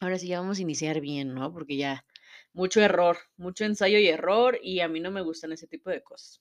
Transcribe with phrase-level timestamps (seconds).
[0.00, 1.52] Ahora sí ya vamos a iniciar bien, ¿no?
[1.52, 2.06] Porque ya
[2.54, 6.02] mucho error, mucho ensayo y error y a mí no me gustan ese tipo de
[6.02, 6.40] cosas.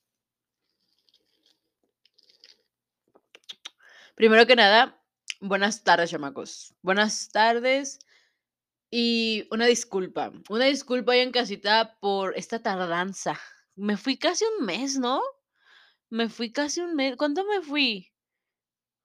[4.15, 5.01] Primero que nada,
[5.41, 6.73] buenas tardes, chamacos.
[6.81, 7.99] Buenas tardes
[8.89, 10.31] y una disculpa.
[10.49, 13.37] Una disculpa ahí en casita por esta tardanza.
[13.75, 15.21] Me fui casi un mes, ¿no?
[16.09, 17.17] Me fui casi un mes.
[17.17, 18.11] ¿Cuánto me fui?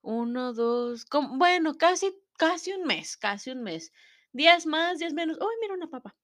[0.00, 3.92] Uno, dos, bueno, casi, casi un mes, casi un mes.
[4.34, 5.38] Días más, días menos.
[5.40, 6.14] Uy, mira una papa.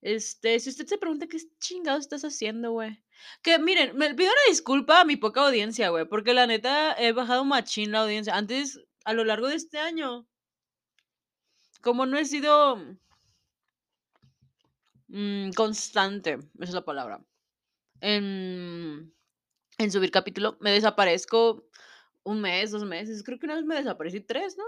[0.00, 3.02] Este, si usted se pregunta qué chingados estás haciendo, güey.
[3.42, 7.12] Que miren, me pido una disculpa a mi poca audiencia, güey, porque la neta he
[7.12, 8.36] bajado machín la audiencia.
[8.36, 10.28] Antes, a lo largo de este año,
[11.80, 12.76] como no he sido
[15.08, 17.24] mm, constante, esa es la palabra,
[18.00, 19.12] en,
[19.78, 21.68] en subir capítulo, me desaparezco
[22.22, 23.22] un mes, dos meses.
[23.24, 24.64] Creo que una vez me desaparecí tres, ¿no?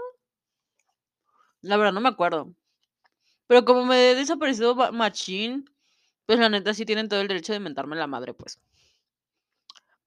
[1.65, 2.53] La verdad no me acuerdo.
[3.47, 5.65] Pero como me he desaparecido machín,
[6.25, 8.59] pues la neta sí tienen todo el derecho de mentarme la madre, pues.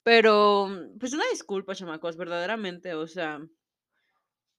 [0.05, 3.41] Pero, pues una disculpa, chamacos, verdaderamente, o sea,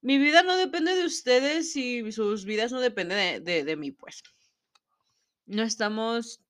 [0.02, 3.92] mi vida no depende de ustedes y sus vidas no dependen de, de, de mí,
[3.92, 4.22] pues.
[5.46, 6.42] No estamos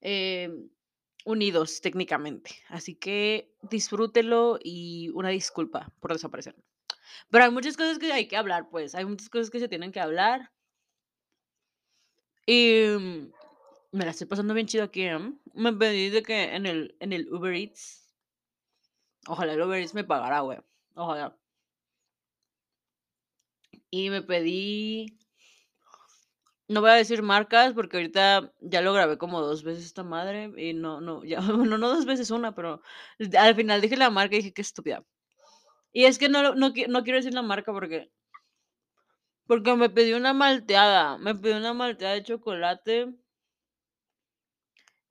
[0.00, 0.48] eh,
[1.24, 6.54] unidos técnicamente, así que disfrútelo y una disculpa por desaparecer.
[7.30, 9.92] Pero hay muchas cosas que hay que hablar, pues, hay muchas cosas que se tienen
[9.92, 10.50] que hablar
[12.46, 13.30] y mm,
[13.92, 15.18] me la estoy pasando bien chido aquí, ¿eh?
[15.54, 18.14] Me pedí de que en el, en el Uber Eats,
[19.26, 20.58] ojalá el Uber Eats me pagara, güey,
[20.94, 21.36] ojalá.
[23.90, 25.18] Y me pedí,
[26.68, 30.52] no voy a decir marcas porque ahorita ya lo grabé como dos veces esta madre
[30.56, 32.82] y no, no, ya, bueno, no dos veces una, pero
[33.38, 35.04] al final dije la marca y dije qué estúpida.
[35.92, 38.10] Y es que no, no, no quiero decir la marca porque,
[39.46, 43.14] porque me pedí una malteada, me pedí una malteada de chocolate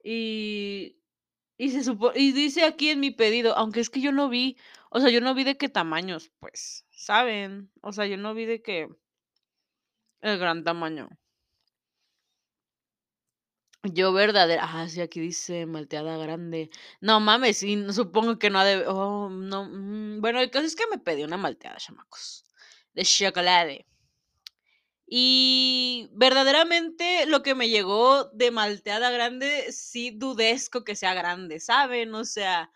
[0.03, 0.97] y,
[1.57, 4.57] y se supo, y dice aquí en mi pedido, aunque es que yo no vi,
[4.89, 7.71] o sea, yo no vi de qué tamaños, pues, ¿saben?
[7.81, 8.87] O sea, yo no vi de qué
[10.21, 11.09] el gran tamaño.
[13.83, 16.69] Yo verdadera ah, sí, aquí dice malteada grande.
[17.01, 20.75] No mames, sí, supongo que no ha de oh, no, mm, bueno, el caso es
[20.75, 22.45] que me pedí una malteada, chamacos,
[22.93, 23.85] de chocolate.
[25.09, 32.13] Y verdaderamente lo que me llegó de malteada grande, sí dudesco que sea grande, ¿saben?
[32.13, 32.69] O sea,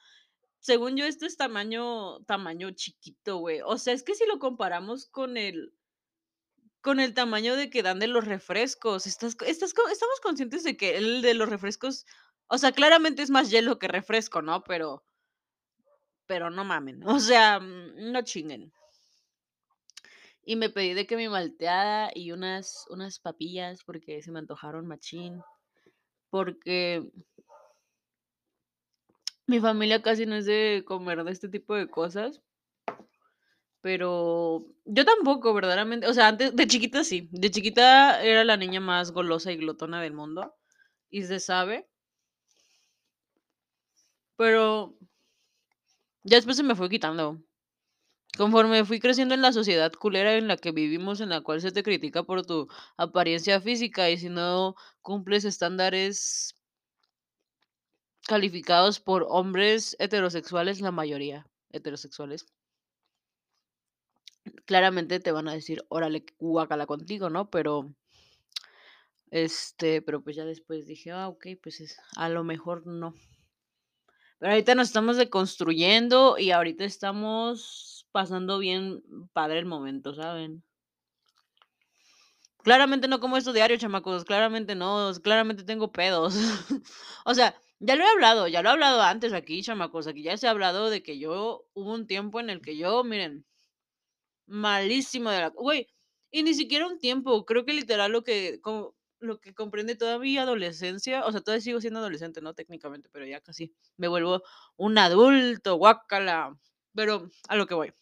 [0.60, 3.62] según yo esto es tamaño tamaño chiquito, güey.
[3.66, 5.74] O sea, es que si lo comparamos con el
[6.82, 9.08] con el tamaño de que dan de los refrescos.
[9.08, 12.06] Estás estás estamos conscientes de que el de los refrescos,
[12.48, 14.64] o sea, claramente es más hielo que refresco, ¿no?
[14.64, 15.04] Pero
[16.26, 18.72] pero no mamen, o sea, mm, no chinguen.
[20.44, 24.88] Y me pedí de que mi malteada y unas unas papillas porque se me antojaron
[24.88, 25.42] machín,
[26.30, 27.12] porque
[29.46, 32.42] mi familia casi no es de comer de este tipo de cosas,
[33.82, 38.80] pero yo tampoco, verdaderamente, o sea, antes de chiquita sí, de chiquita era la niña
[38.80, 40.56] más golosa y glotona del mundo,
[41.10, 41.88] y se sabe.
[44.38, 44.98] Pero
[46.24, 47.42] ya después se me fue quitando.
[48.38, 51.72] Conforme fui creciendo en la sociedad culera en la que vivimos, en la cual se
[51.72, 56.56] te critica por tu apariencia física y si no cumples estándares
[58.28, 62.46] calificados por hombres heterosexuales, la mayoría heterosexuales,
[64.66, 67.50] claramente te van a decir, órale, guácala contigo, ¿no?
[67.50, 67.94] Pero,
[69.30, 73.14] este, pero pues ya después dije, ah, ok, pues es, a lo mejor no.
[74.40, 79.04] Pero ahorita nos estamos deconstruyendo y ahorita estamos pasando bien
[79.34, 80.64] padre el momento, ¿saben?
[82.64, 86.36] Claramente no como esto diario, chamacos, claramente no, claramente tengo pedos.
[87.26, 90.38] O sea, ya lo he hablado, ya lo he hablado antes aquí, chamacos, aquí ya
[90.38, 93.46] se ha hablado de que yo hubo un tiempo en el que yo, miren,
[94.52, 95.88] malísimo de la güey,
[96.32, 98.60] y ni siquiera un tiempo, creo que literal lo que
[99.20, 102.54] lo que comprende toda mi adolescencia, o sea, todavía sigo siendo adolescente, ¿no?
[102.56, 104.44] Técnicamente, pero ya casi me vuelvo
[104.78, 106.58] un adulto, guácala.
[106.96, 107.94] Pero a lo que voy.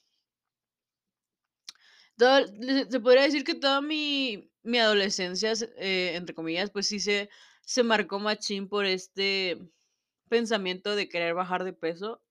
[2.17, 2.45] Todo
[2.89, 7.29] se podría decir que toda mi mi adolescencia, eh, entre comillas, pues sí se
[7.61, 9.57] se marcó machín por este
[10.29, 12.21] pensamiento de querer bajar de peso.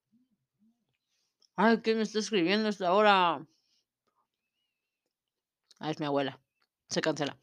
[1.57, 3.47] Ay, ¿quién me está escribiendo a esta hora?
[5.79, 6.41] Ah, es mi abuela.
[6.89, 7.39] Se cancela.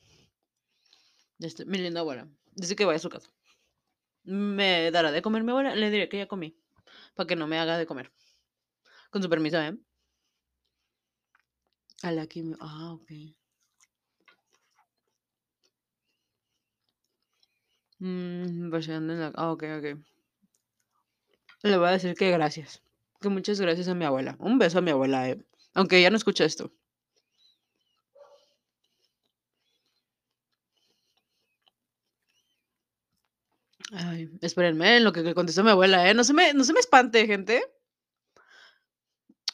[1.39, 2.27] Este, mi linda abuela.
[2.53, 3.29] Dice que vaya a su casa.
[4.23, 5.75] Me dará de comer mi abuela.
[5.75, 6.57] Le diré que ya comí.
[7.15, 8.11] Para que no me haga de comer.
[9.11, 9.77] Con su permiso, ¿eh?
[12.03, 12.57] A la quimio.
[12.59, 13.11] Ah, ok.
[17.99, 19.31] Mmm, la...
[19.35, 19.85] Ah, ok, ok.
[21.63, 22.83] Le voy a decir que gracias.
[23.21, 24.35] Que muchas gracias a mi abuela.
[24.39, 25.43] Un beso a mi abuela, eh.
[25.73, 26.71] Aunque ya no escucha esto.
[33.93, 36.13] Ay, espérenme en lo que contestó mi abuela, ¿eh?
[36.13, 37.63] No se me no se me espante, gente.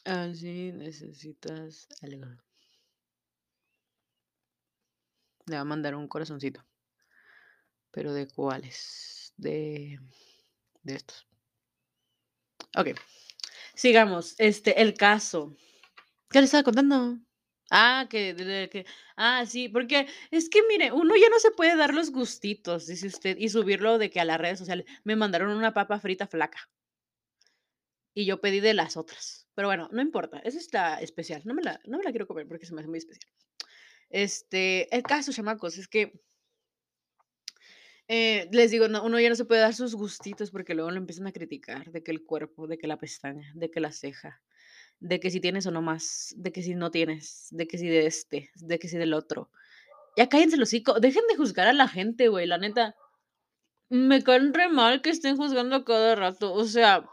[0.06, 2.42] Ah, sí, necesitas algo.
[5.48, 6.64] Le va a mandar un corazoncito.
[7.94, 9.34] Pero, ¿de cuáles?
[9.38, 10.00] De
[10.84, 11.26] de estos.
[12.78, 12.96] Okey,
[13.76, 14.36] sigamos.
[14.40, 15.56] Este, el caso.
[16.32, 17.20] ¿Qué le estaba contando?
[17.74, 18.86] Ah, que
[19.16, 23.08] ah, sí, porque es que mire, uno ya no se puede dar los gustitos, dice
[23.08, 24.86] usted, y subirlo de que a las redes sociales.
[25.06, 26.70] Me mandaron una papa frita flaca.
[28.14, 29.48] Y yo pedí de las otras.
[29.56, 31.44] Pero bueno, no importa, esa está especial.
[31.46, 33.32] No me la no me la quiero comer porque se me hace muy especial.
[34.10, 36.22] Este, el caso, chamacos, es que
[38.10, 40.98] eh, les digo, no, uno ya no se puede dar sus gustitos porque luego lo
[40.98, 44.42] empiezan a criticar, de que el cuerpo, de que la pestaña, de que la ceja,
[45.02, 47.88] de que si tienes o no más, de que si no tienes, de que si
[47.90, 49.50] de este, de que si del otro.
[50.16, 52.96] Ya cállense el hocico, dejen de juzgar a la gente, güey, la neta.
[53.90, 57.04] Me caen re mal que estén juzgando a cada rato, o sea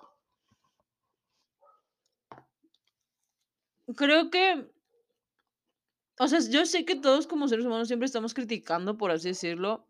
[3.94, 4.70] creo que
[6.20, 9.87] o sea, yo sé que todos como seres humanos siempre estamos criticando, por así decirlo.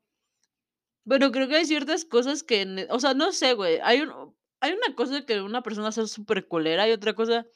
[1.08, 4.72] Pero creo que hay ciertas cosas que o sea, no sé, güey, hay un hay
[4.72, 7.46] una cosa que una persona sea superculera, y otra cosa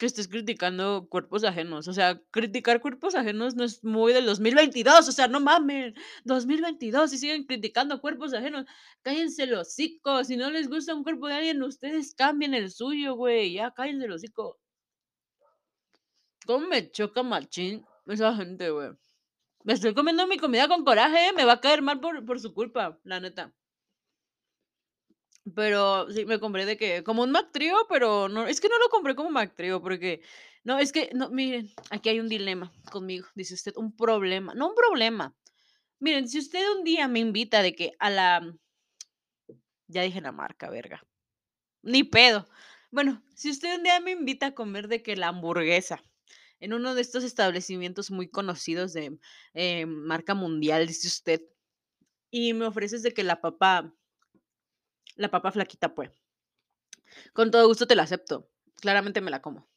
[0.00, 1.86] que estés criticando cuerpos ajenos.
[1.86, 5.94] O sea, criticar cuerpos ajenos no es muy del 2022, o sea, no mamen,
[6.24, 8.64] 2022 y siguen criticando cuerpos ajenos.
[9.02, 13.14] Cállense el hocico, si no les gusta un cuerpo de alguien, ustedes cambien el suyo,
[13.14, 14.58] güey, ya cállense el hocico.
[16.46, 18.90] Cómo me choca machín esa gente, güey.
[19.64, 21.32] Me estoy comiendo mi comida con coraje.
[21.36, 23.54] Me va a caer mal por por su culpa, la neta.
[25.54, 28.88] Pero sí, me compré de que como un McTrio, pero no es que no lo
[28.88, 30.22] compré como McTrio, porque
[30.64, 34.68] no, es que no, miren, aquí hay un dilema conmigo, dice usted, un problema, no
[34.68, 35.34] un problema.
[35.98, 38.54] Miren, si usted un día me invita de que a la
[39.90, 41.04] ya dije la marca, verga.
[41.82, 42.48] Ni pedo.
[42.90, 46.04] Bueno, si usted un día me invita a comer de que la hamburguesa
[46.60, 49.18] en uno de estos establecimientos muy conocidos de,
[49.54, 51.42] eh, marca mundial, dice usted,
[52.30, 53.94] y me ofreces de que la papa
[55.16, 56.10] la papa flaquita, pues.
[57.32, 58.48] Con todo gusto te la acepto,
[58.80, 59.68] claramente me la como.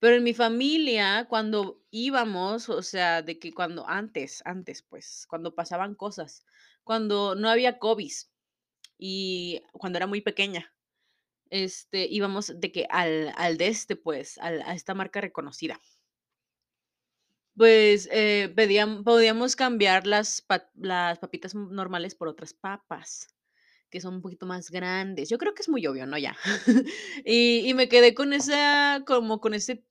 [0.00, 5.54] Pero en mi familia, cuando íbamos, o sea, de que cuando antes antes, pues, cuando
[5.54, 6.44] pasaban cosas,
[6.84, 8.32] cuando no había Covis,
[8.98, 10.74] y cuando era muy pequeña,
[11.50, 15.80] este, íbamos de que al al de este, pues, a esta marca reconocida.
[17.56, 18.52] Pues, eh,
[19.02, 23.28] podíamos cambiar las las papitas normales por otras papas,
[23.90, 25.28] que son un poquito más grandes.
[25.28, 26.18] Yo creo que es muy obvio, ¿no?
[26.18, 26.36] Ya.
[27.24, 29.84] Y y me quedé con esa como con ese,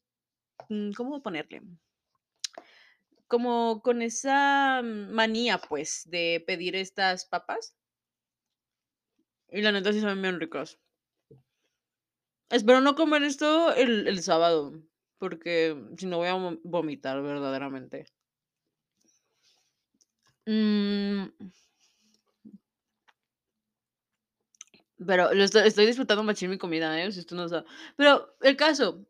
[0.70, 1.62] mm, ¿cómo ponerle?
[3.28, 7.76] Como con esa manía, pues, de pedir estas papas.
[9.50, 10.80] Y la neta sí saben bien ricas.
[12.50, 14.74] Espero no comer esto el el sábado,
[15.18, 18.06] porque si no voy a vom vomitar verdaderamente.
[20.48, 21.26] Mm.
[24.98, 27.12] Pero estoy disfrutando machín mi comida, ¿eh?
[27.12, 27.66] Si usted no sabe.
[27.98, 29.06] Pero el caso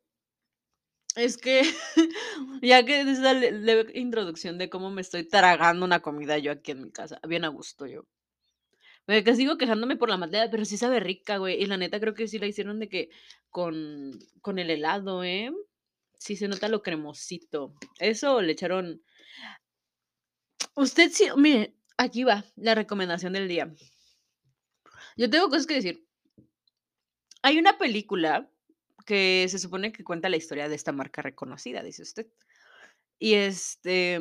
[1.15, 1.61] es que
[2.61, 6.71] ya que esa le leve introducción de cómo me estoy tragando una comida yo aquí
[6.71, 8.05] en mi casa, bien a gusto yo.
[9.07, 11.61] De que sigo quejándome por la malteada, pero sí sabe rica, güey.
[11.61, 13.09] Y la neta creo que sí la hicieron de que
[13.49, 14.11] con
[14.41, 15.51] con el helado, ¿eh?
[16.17, 17.75] Sí se nota lo cremosito.
[17.99, 19.01] Eso le echaron
[20.75, 23.71] Usted sí mire, aquí va la recomendación del día.
[25.17, 26.05] Yo tengo cosas que decir.
[27.41, 28.49] Hay una película
[29.05, 32.27] que se supone que cuenta la historia de esta marca reconocida, dice usted.
[33.19, 34.19] Y, este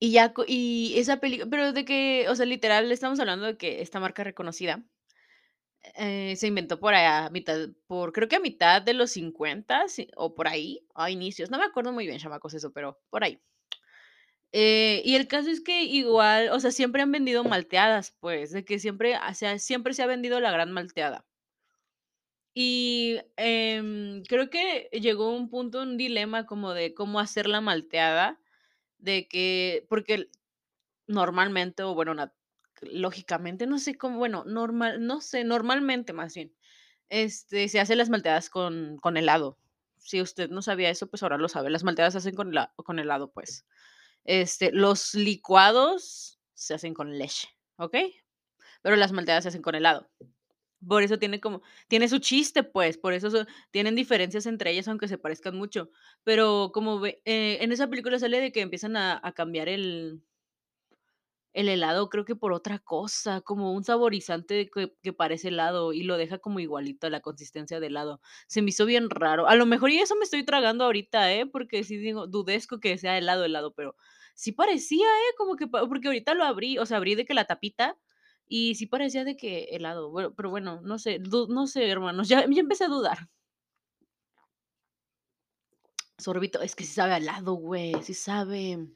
[0.00, 3.80] y ya y esa peli pero de que, o sea, literal, estamos hablando de que
[3.82, 4.84] esta marca reconocida,
[5.96, 10.34] eh, se inventó por a mitad por creo que a mitad de los 50s o
[10.34, 13.40] por ahí, a inicios, no me acuerdo muy bien, chamacos, eso, pero por ahí.
[14.58, 18.64] Eh, y el caso es que igual, o sea, siempre han vendido malteadas, pues, de
[18.64, 21.26] que siempre, o sea, siempre se ha vendido la gran malteada.
[22.54, 28.40] Y, em, creo que llegó un punto, un dilema como de cómo hacer la malteada,
[28.98, 30.30] de que porque
[31.08, 32.14] normalmente, o bueno,
[32.82, 36.54] lógicamente, no sé cómo, bueno, normal, no sé, normalmente, más bien,
[37.10, 39.58] este, se hacen las malteadas con con helado.
[39.98, 41.70] Si usted no sabía eso, pues ahora lo sabe.
[41.70, 43.66] Las malteadas se hacen con hela con helado, pues.
[44.26, 47.48] Este, los licuados se hacen con leche.
[47.78, 47.96] ¿ok?
[48.82, 50.08] Pero las malteadas se hacen con helado.
[50.86, 54.88] Por eso tiene como tiene su chiste, pues, por eso so tienen diferencias entre ellas,
[54.88, 55.90] aunque se parezcan mucho.
[56.24, 60.22] Pero como ve eh, en esa película sale de que empiezan a cambiar el
[61.54, 66.02] el helado, creo que por otra cosa, como un saborizante que que parece helado y
[66.02, 68.20] lo deja como igualito a la consistencia de helado.
[68.46, 69.48] Se me hizo bien raro.
[69.48, 71.46] A lo mejor y eso me estoy tragando ahorita, ¿eh?
[71.46, 73.96] Porque sí digo dudesco que sea helado, helado, pero
[74.36, 75.34] sí parecía, ¿eh?
[75.38, 77.98] Como que porque ahorita lo abrí, o sea, abrí de que la tapita
[78.48, 80.12] y sí parecía de que helado.
[80.36, 83.28] Pero bueno, no sé, no sé, hermanos, ya ya empecé a dudar.
[86.18, 88.86] Sorbito, es que sí sabe helado, güey, sí sabe.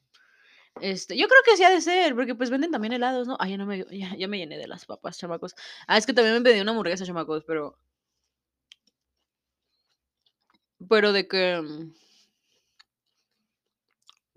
[0.81, 3.37] Este, yo creo que sí ha de ser, porque, pues, venden también helados, ¿no?
[3.41, 5.55] Ay, ya no me ya ya me llené de las papas, chamacos.
[5.89, 7.79] Ah, es que también me pedí una hamburguesa, chamacos, pero
[10.89, 11.93] pero de que, mm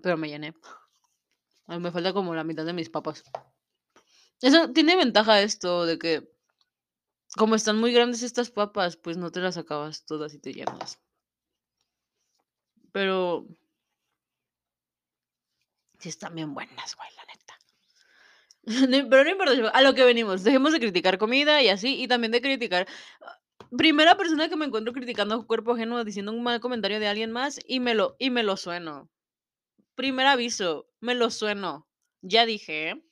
[0.01, 0.53] pero me llené.
[1.79, 3.23] Me falta como la mitad de mis papas.
[4.41, 6.33] Eso tiene ventaja esto de que
[7.35, 10.99] como están muy grandes estas papas, pues, no te las acabas todas y te llenas.
[12.91, 13.47] Pero
[15.99, 17.57] sí están bien buenas, güey, la neta.
[19.09, 22.31] Pero no importa, a lo que venimos, dejemos de criticar comida y así, y también
[22.31, 22.87] de criticar
[23.21, 23.39] ah,
[23.77, 27.59] primera persona que me encuentro criticando cuerpo ajeno, diciendo un mal comentario de alguien más,
[27.67, 29.09] y me lo y me lo sueno.
[29.95, 31.87] Primer aviso, me lo sueno.
[32.21, 33.03] Ya dije.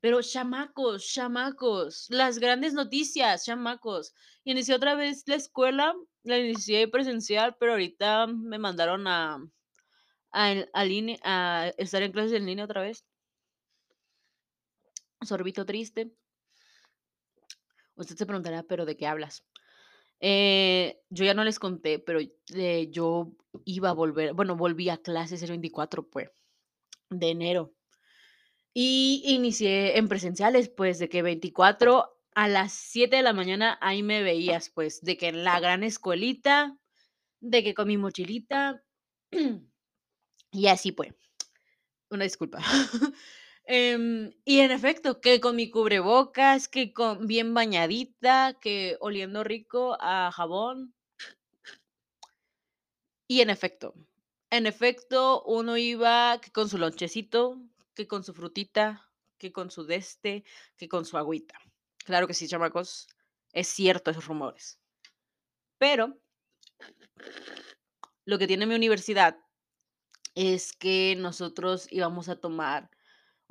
[0.00, 4.14] Pero chamacos, chamacos, las grandes noticias, chamacos.
[4.44, 9.38] Inicié otra vez la escuela, la inicié presencial, pero ahorita me mandaron a
[10.32, 10.84] a a
[11.24, 13.04] a estar en clases en línea otra vez.
[15.22, 16.10] Sorbito triste.
[17.94, 19.44] Usted se preguntará, ¿pero de qué hablas?
[20.20, 22.20] Eh, yo ya no les conté, pero,
[22.54, 23.32] eh, yo
[23.64, 26.30] iba a volver, bueno, volví a clases el 24, pues,
[27.10, 27.72] de enero.
[28.76, 34.02] Y inicié en presenciales, pues, de que 24 a las 7 de la mañana, ahí
[34.04, 36.78] me veías, pues, de que en la gran escuelita,
[37.40, 38.84] de que con mi mochilita,
[40.52, 41.14] y así, pues.
[42.10, 42.60] Una disculpa.
[43.72, 49.96] Em, y en efecto, que con mi cubrebocas, que con bien bañadita, que oliendo rico
[50.00, 50.92] a jabón.
[53.28, 53.94] Y en efecto,
[54.50, 57.62] en efecto, uno iba que con su lonchecito,
[57.94, 59.08] que con su frutita,
[59.38, 60.42] que con su de este,
[60.76, 61.56] que con su agüita.
[62.04, 63.06] Claro que sí, chamacos,
[63.52, 64.80] es cierto esos rumores.
[65.78, 66.18] Pero
[68.24, 69.38] lo que tiene mi universidad
[70.34, 72.90] es que nosotros íbamos a tomar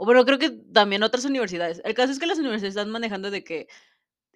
[0.02, 1.82] o bueno, creo que también otras universidades.
[1.84, 3.68] El caso es que las universidades están manejando de que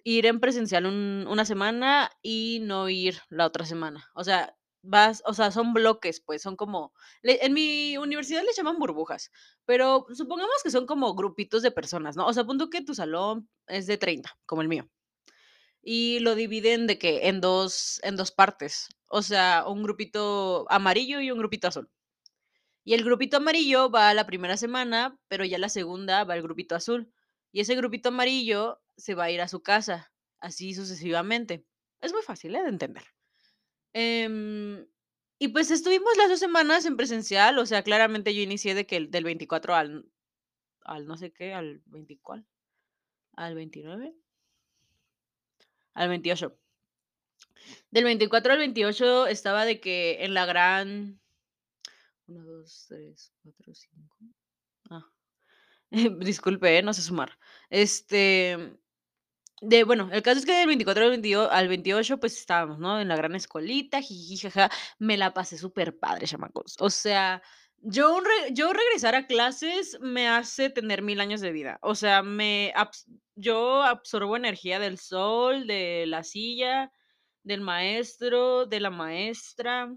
[0.04, 4.10] ir en presencial un una semana y no ir la otra semana.
[4.14, 6.92] O sea, vas o sea, son bloques, pues, son como
[7.22, 9.30] en mi universidad les llaman burbujas,
[9.66, 12.26] pero supongamos que son como grupitos de personas, ¿no?
[12.26, 14.88] O sea, pon tú que tu salón es de 30, como el mío.
[15.82, 21.20] Y lo dividen de que en 2 en 2 partes, o sea, un grupito amarillo
[21.20, 21.88] y un grupito azul.
[22.84, 26.42] Y el grupito amarillo va a la primera semana, pero ya la segunda va el
[26.42, 27.12] grupito azul.
[27.50, 31.64] Y ese grupito amarillo se va a ir a su casa, así sucesivamente.
[32.00, 32.62] Es muy fácil, ¿eh?
[32.62, 33.04] de entender.
[33.94, 34.86] Em,
[35.38, 38.96] y pues estuvimos las 2 semanas en presencial, o sea, claramente yo inicié de que
[38.96, 40.04] el del 24 al
[40.84, 42.46] al no sé qué, al 20, ¿cuál?
[43.32, 44.14] ¿Al 29?
[45.94, 46.56] Al 28.
[47.90, 51.20] Del 24 al 28 estaba de que en la gran
[52.26, 54.16] 1, 2, 3, 4, 5.
[54.90, 55.06] Ah,
[56.20, 56.82] disculpe, ¿eh?
[56.82, 57.38] No sé sumar.
[57.70, 58.78] Este,
[59.60, 63.00] de bueno, el caso es que del 24 al 22 al 28, pues estábamos, ¿no?
[63.00, 64.70] En la gran escuelita, jijiji, jaja.
[64.98, 66.76] Me la pasé súper padre, chamacos.
[66.80, 67.42] O sea,
[67.78, 71.78] yo re yo regresar a clases me hace tener 1000 años de vida.
[71.82, 72.72] O sea, me
[73.36, 76.92] yo absorbo energía del sol, de la silla,
[77.42, 79.94] del maestro, de la maestra.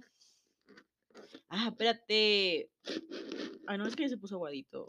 [1.67, 2.71] Ah, espérate.
[3.67, 4.86] Ay, no, es que ya se puso aguadito.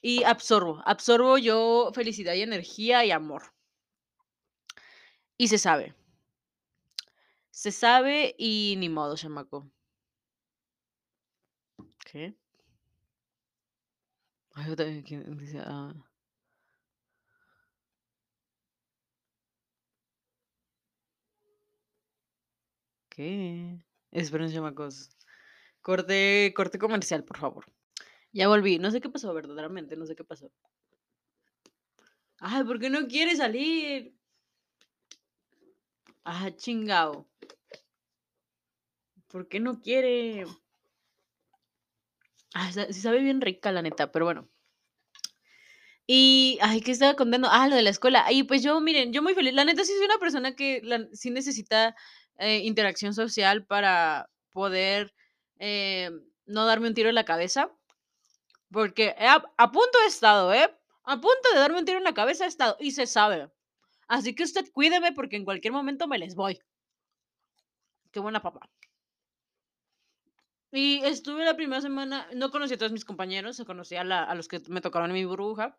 [0.00, 3.52] Y absorbo, absorbo yo felicidad y energía y amor.
[5.36, 5.94] Y se sabe.
[7.50, 9.70] Se sabe y ni modo, chamaco.
[12.06, 12.34] ¿Qué?
[14.54, 15.92] Ay, yo también dice, ah.
[24.10, 25.16] Esperen, chamacos.
[25.82, 27.64] Corte corte comercial, por favor.
[28.32, 28.78] Ya volví.
[28.78, 30.50] No sé qué pasó, verdaderamente, no sé qué pasó.
[32.38, 34.14] Ay, ¿por qué no quiere salir?
[36.24, 37.28] Ah, chingado.
[39.28, 40.44] ¿Por qué no quiere?
[42.54, 44.48] Ah, sí sabe bien rica, la neta, pero bueno.
[46.06, 47.48] Y, ay, ¿qué estaba contando?
[47.50, 48.32] Ah, lo de la escuela.
[48.32, 49.54] Y, pues, yo, miren, yo muy feliz.
[49.54, 51.94] La neta sí soy una persona que sí necesita,
[52.40, 55.14] eh, interacción social para poder,
[55.58, 56.10] eh,
[56.46, 57.70] no darme un tiro en la cabeza,
[58.72, 60.68] porque he a punto he estado, ¿eh?
[61.04, 63.50] A punto de darme un tiro en la cabeza he estado, y se sabe.
[64.08, 66.60] Así que usted cuídeme, porque en cualquier momento me les voy.
[68.12, 68.68] Qué buena papa.
[70.72, 74.34] Y estuve la primera semana no conocí a todos mis compañeros, conocí a la a
[74.34, 75.78] los que me tocaron en mi burbuja.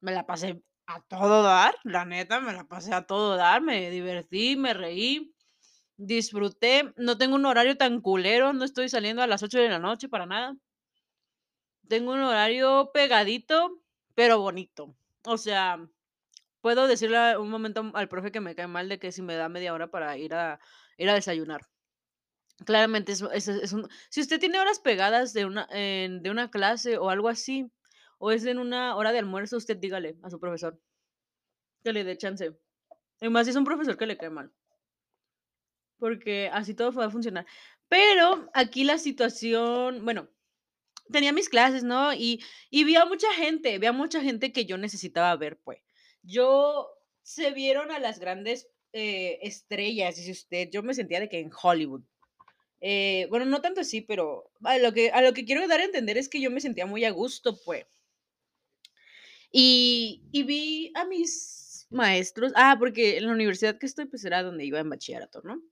[0.00, 3.90] Me la pasé a todo dar, la neta, me la pasé a todo dar, me
[3.90, 5.34] divertí, me reí,
[5.98, 6.94] disfruté.
[6.96, 10.08] No tengo un horario tan culero, no estoy saliendo a las 8 de la noche
[10.08, 10.56] para nada.
[11.88, 13.82] Tengo un horario pegadito,
[14.14, 14.94] pero bonito.
[15.26, 15.78] O sea,
[16.60, 19.48] puedo decirle un momento al profe que me cae mal de que si me da
[19.48, 20.60] media hora para ir a
[20.96, 21.68] ir a desayunar.
[22.64, 27.10] Claramente, eso es un si usted tiene horas pegadas de una, de una clase o
[27.10, 27.70] algo así,
[28.18, 30.78] o es en una hora de almuerzo, usted dígale a su profesor
[31.84, 32.56] que le dé chance.
[33.20, 34.52] Y más si es un profesor que le cae mal.
[35.98, 37.46] Porque así todo va a funcionar.
[37.88, 40.28] Pero aquí la situación, bueno,
[41.12, 42.14] tenía mis clases, ¿no?
[42.14, 45.80] Y y vi a mucha gente, vi a mucha gente que yo necesitaba ver, pues.
[46.22, 46.88] Yo
[47.22, 51.50] se vieron a las grandes, eh, estrellas, dice usted, yo me sentía de que en
[51.62, 52.02] Hollywood.
[52.80, 55.84] Eh, bueno, no tanto así, pero a lo que a lo que quiero dar a
[55.84, 57.86] entender es que yo me sentía muy a gusto, pues.
[59.52, 64.42] Y y vi a mis maestros ah, porque en la universidad que estoy, pues, era
[64.42, 65.62] donde iba en bachillerato, ¿no?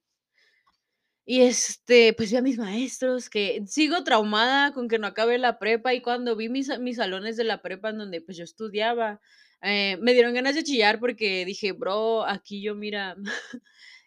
[1.28, 5.58] Y, este, pues, vi a mis maestros que sigo traumada con que no acabé la
[5.58, 9.20] prepa, y cuando vi mis mis salones de la prepa en donde, pues, yo estudiaba,
[9.60, 13.16] eh, me dieron ganas de chillar porque dije: "Bro, aquí yo, mira,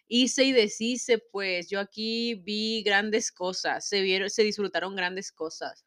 [0.08, 5.82] hice y deshice, pues, yo aquí vi grandes cosas, se vieron se disfrutaron grandes cosas".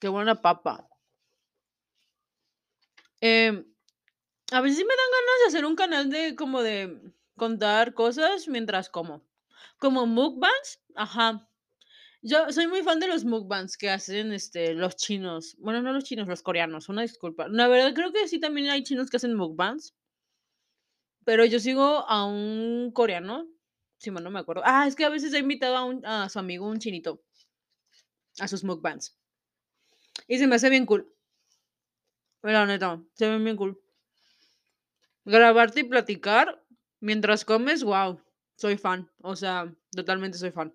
[0.00, 0.88] Qué buena papa.
[3.20, 3.64] Em,
[4.52, 7.00] a veces sí me dan ganas de hacer un canal de como de
[7.36, 9.22] contar cosas mientras como.
[9.78, 11.48] Como mukbangs, ajá.
[12.22, 15.56] Yo soy muy fan de los mukbangs que hacen, este, los chinos.
[15.58, 17.46] Bueno, no los chinos, los coreanos, una disculpa.
[17.48, 19.94] La verdad, creo que sí también hay chinos que hacen mukbangs.
[21.24, 23.46] Pero yo sigo a un coreano,
[23.98, 24.62] si mal no me acuerdo.
[24.64, 27.22] Ah, es que a veces ha invitado a un a su amigo, un chinito
[28.38, 29.16] a sus mukbangs.
[30.28, 31.12] Y se me hace bien cool.
[32.42, 33.80] La neta, se ven bien cool.
[35.24, 36.64] Grabarte y platicar
[37.06, 38.20] mientras comes, guau,
[38.56, 39.08] soy fan.
[39.22, 40.74] O sea, totalmente soy fan.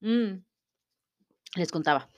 [0.00, 0.42] Mm.
[1.56, 2.08] Les contaba.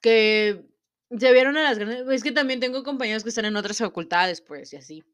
[0.00, 0.64] Que
[1.10, 4.40] se vieron a las grandes es que también tengo compañeros que están en otras facultades,
[4.40, 5.04] pues, y así.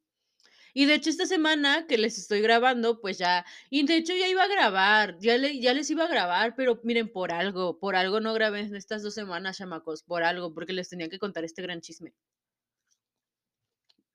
[0.73, 4.29] Y de hecho, esta semana que les estoy grabando, pues ya y de hecho ya
[4.29, 8.21] iba a grabar, ya ya les iba a grabar, pero miren, por algo, por algo
[8.21, 11.63] no grabé en estas 2 semanas, chamacos, por algo, porque les tenía que contar este
[11.63, 12.15] gran chisme.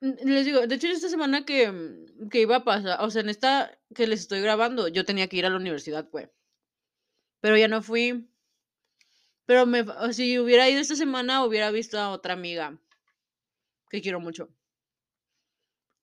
[0.02, 3.30] Les digo, de hecho, esta semana que, mm, que iba a pasar, o sea, en
[3.30, 6.30] esta que les estoy grabando, yo tenía que ir a la universidad, pues.
[7.42, 8.28] Pero ya no fui.
[9.46, 12.80] Pero me si hubiera ido esta semana, hubiera visto a otra amiga
[13.90, 14.50] que quiero mucho.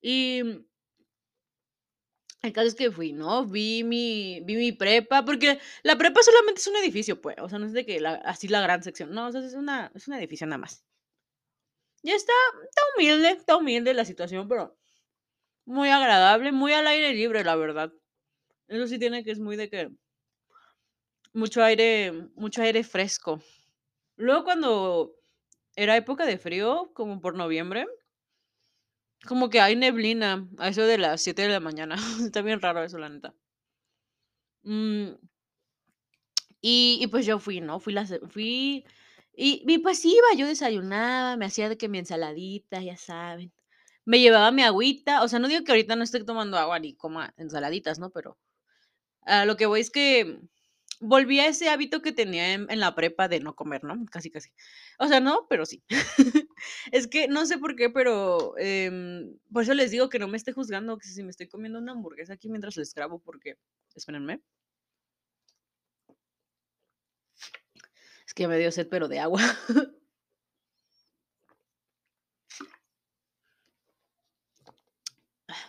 [0.03, 0.65] Y mm
[2.43, 3.47] el caso es que fui, ¿no?
[3.47, 7.59] Vi mi vi mi prepa, porque la prepa solamente es un edificio, pues, o sea,
[7.59, 10.07] no es de que la así la gran sección, no, o sea, es una es
[10.09, 10.85] un edificio nada más.
[12.03, 12.33] Y está
[12.65, 14.77] está humilde, está humilde la situación, pero
[15.65, 17.93] muy agradable, muy al aire libre, la verdad.
[18.69, 19.91] Eso sí tiene que es muy de que
[21.33, 23.41] mucho aire mucho aire fresco.
[24.17, 25.15] Luego, cuando
[25.77, 27.87] era época de frío, como por noviembre
[29.27, 31.97] como que hay neblina a eso de las 7 de la mañana.
[32.25, 33.35] Está bien raro eso, la neta.
[34.65, 35.15] Mm.
[36.61, 37.79] Y y pues yo fui, ¿no?
[37.81, 38.85] Fui la fui
[39.39, 43.53] y y pues iba, yo desayunaba, me hacía de que mi ensaladita, ya saben.
[44.07, 46.95] Me llevaba mi agüita, o sea, no digo que ahorita no esté tomando agua ni
[46.97, 48.11] coma ensaladitas, ¿no?
[48.11, 48.39] Pero
[49.23, 50.41] a lo que voy es que
[51.01, 54.05] volví a ese hábito que tenía en en la prepa de no comer, ¿no?
[54.13, 54.51] Casi, casi.
[54.99, 55.83] O sea, no, pero sí.
[56.93, 60.37] Es que no sé por qué, pero, em, por eso les digo que no me
[60.39, 63.57] esté juzgando, que si me estoy comiendo una hamburguesa aquí mientras les grabo, porque
[63.97, 64.43] espérenme.
[68.29, 69.41] Es que me dio sed, pero de agua.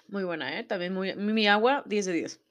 [0.10, 0.66] Muy buena, ¿eh?
[0.66, 2.42] También muy mi agua, 10 de 10.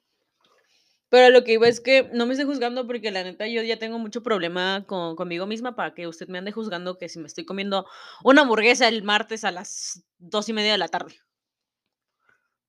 [1.09, 3.77] Pero lo que iba es que no me esté juzgando, porque la neta yo ya
[3.77, 7.27] tengo mucho problema con conmigo misma para que usted me ande juzgando que si me
[7.27, 7.85] estoy comiendo
[8.23, 11.15] una hamburguesa el martes a las 2 y media de la tarde.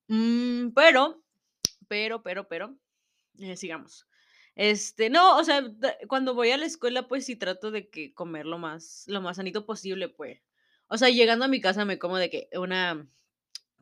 [0.09, 1.23] Mm, pero,
[1.89, 2.77] pero, pero, pero,
[3.39, 4.07] eh, sigamos.
[4.61, 5.63] Este, no, o sea,
[6.07, 9.37] cuando voy a la escuela, pues sí trato de que comer lo más lo más
[9.39, 10.43] sanito posible, pues.
[10.89, 13.09] O sea, llegando a mi casa me como de que una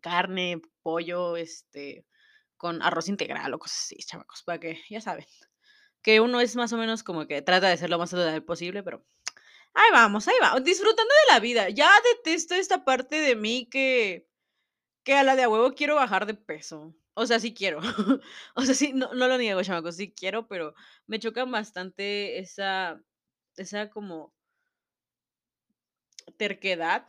[0.00, 2.06] carne, pollo, este,
[2.56, 5.26] con arroz integral o cosas así, chamacos, para que ya saben,
[6.02, 8.84] que uno es más o menos como que trata de ser lo más saludable posible,
[8.84, 9.04] pero
[9.74, 11.70] ahí vamos, ahí vamos, disfrutando de la vida.
[11.70, 14.28] Ya detesto esta parte de mí que
[15.04, 16.94] que a la de a huevo quiero bajar de peso.
[17.20, 17.80] O sea, sí quiero.
[18.54, 20.74] O sea, sí, no no lo niego, chamacos, sí quiero, pero
[21.06, 23.02] me chocan bastante esa
[23.56, 24.34] esa como
[26.38, 27.06] terquedad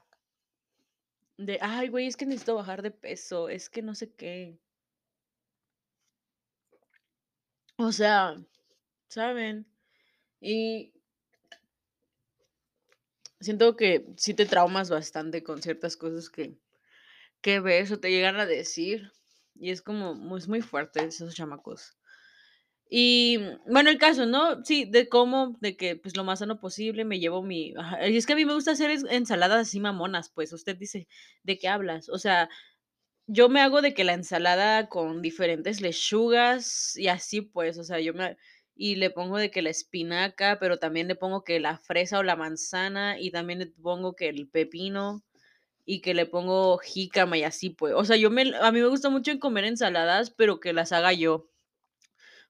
[1.37, 4.59] de: "Ay, güey, es que necesito bajar de peso, es que no sé qué".
[7.79, 8.35] O sea,
[9.09, 9.67] ¿saben?
[10.41, 10.93] Y
[13.41, 16.57] siento que sí te traumas bastante con ciertas cosas que
[17.41, 19.11] que ves o te llegan a decir,
[19.59, 21.97] y es como es muy fuerte esos chamacos.
[22.89, 24.63] Y, mm, bueno, el caso, ¿no?
[24.65, 27.73] Sí, de cómo, de que, pues, lo más sano posible, me llevo mi
[28.07, 31.07] y es que a mí me gusta hacer ensaladas así mamonas, pues, usted dice:
[31.43, 32.09] "¿De qué hablas?".
[32.09, 32.49] O sea,
[33.27, 37.99] yo me hago de que la ensalada con diferentes lechugas y así, pues, o sea,
[37.99, 38.37] yo me
[38.75, 42.23] y le pongo de que la espinaca, pero también le pongo que la fresa o
[42.23, 45.23] la manzana, y también le pongo que el pepino,
[45.91, 47.95] y que le pongo jícama y así, pues.
[47.95, 51.13] O sea, yo me a mí me gusta mucho comer ensaladas, pero que las haga
[51.13, 51.49] yo.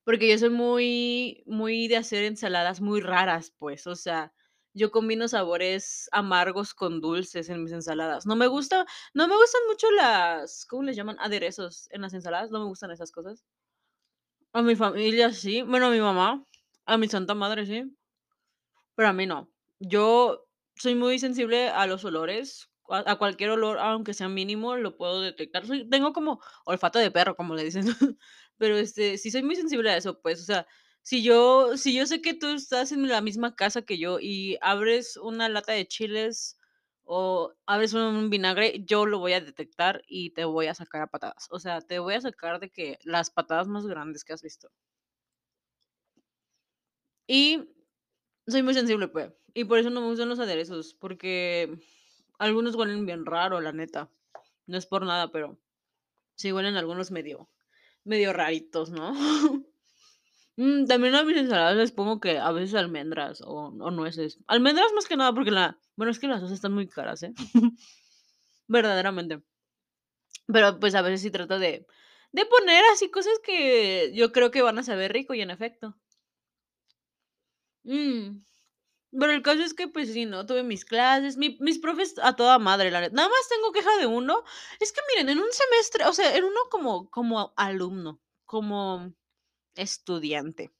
[0.03, 4.33] Porque yo soy muy muy de hacer ensaladas muy raras, pues, o sea,
[4.73, 8.25] yo combino sabores amargos con dulces en mis ensaladas.
[8.25, 11.15] No me gusta no me gustan mucho las, ¿cómo les llaman?
[11.19, 13.45] Aderezos en las ensaladas, no me gustan esas cosas.
[14.53, 16.43] A mi familia sí, bueno, a mi mamá,
[16.85, 17.95] a mi santa madre sí.
[18.95, 19.49] Pero a mí no.
[19.79, 25.21] Yo soy muy sensible a los olores, a cualquier olor, aunque sea mínimo, lo puedo
[25.21, 25.65] detectar.
[25.67, 27.85] Soy tengo como olfato de perro, como le dicen.
[28.57, 30.67] Pero, este, sí soy muy sensible a eso, pues, o sea,
[31.01, 34.57] si yo si yo sé que tú estás en la misma casa que yo y
[34.61, 36.57] abres una lata de chiles
[37.03, 41.07] o abres un vinagre, yo lo voy a detectar y te voy a sacar a
[41.07, 41.47] patadas.
[41.51, 44.69] O sea, te voy a sacar de que las patadas más grandes que has visto.
[47.27, 47.69] Y
[48.47, 51.79] soy muy sensible, pues, y por eso no me gustan los aderezos, porque
[52.39, 54.09] algunos huelen bien raro, la neta.
[54.67, 55.59] No es por nada, pero
[56.35, 57.49] sí huelen algunos medio
[58.03, 59.13] medio raritos, ¿no?
[60.61, 64.39] Mm, también a mis ensaladas les pongo que a veces almendras o nueces.
[64.45, 67.33] Almendras más que nada porque la bueno, es que las nueces están muy caras, ¿eh?
[68.67, 69.41] Verdaderamente.
[70.47, 71.85] Pero, pues, a veces sí trato de
[72.31, 75.95] de poner así cosas que yo creo que van a saber rico y en efecto.
[77.85, 78.41] Mm.
[79.11, 80.45] Pero el caso es que, pues sí, ¿no?
[80.45, 83.15] Tuve mis clases, mi mis profes a toda madre, la neta.
[83.15, 84.43] Nada más tengo queja de uno.
[84.79, 89.13] Es que miren, en un semestre, o sea, en uno como como alumno, como
[89.75, 90.71] estudiante,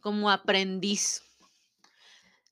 [0.00, 1.22] como aprendiz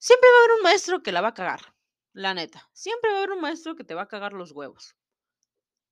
[0.04, 1.74] siempre va a haber un maestro que la va a cagar,
[2.12, 2.68] la neta.
[2.74, 4.94] Siempre va a haber un maestro que te va a cagar los huevos.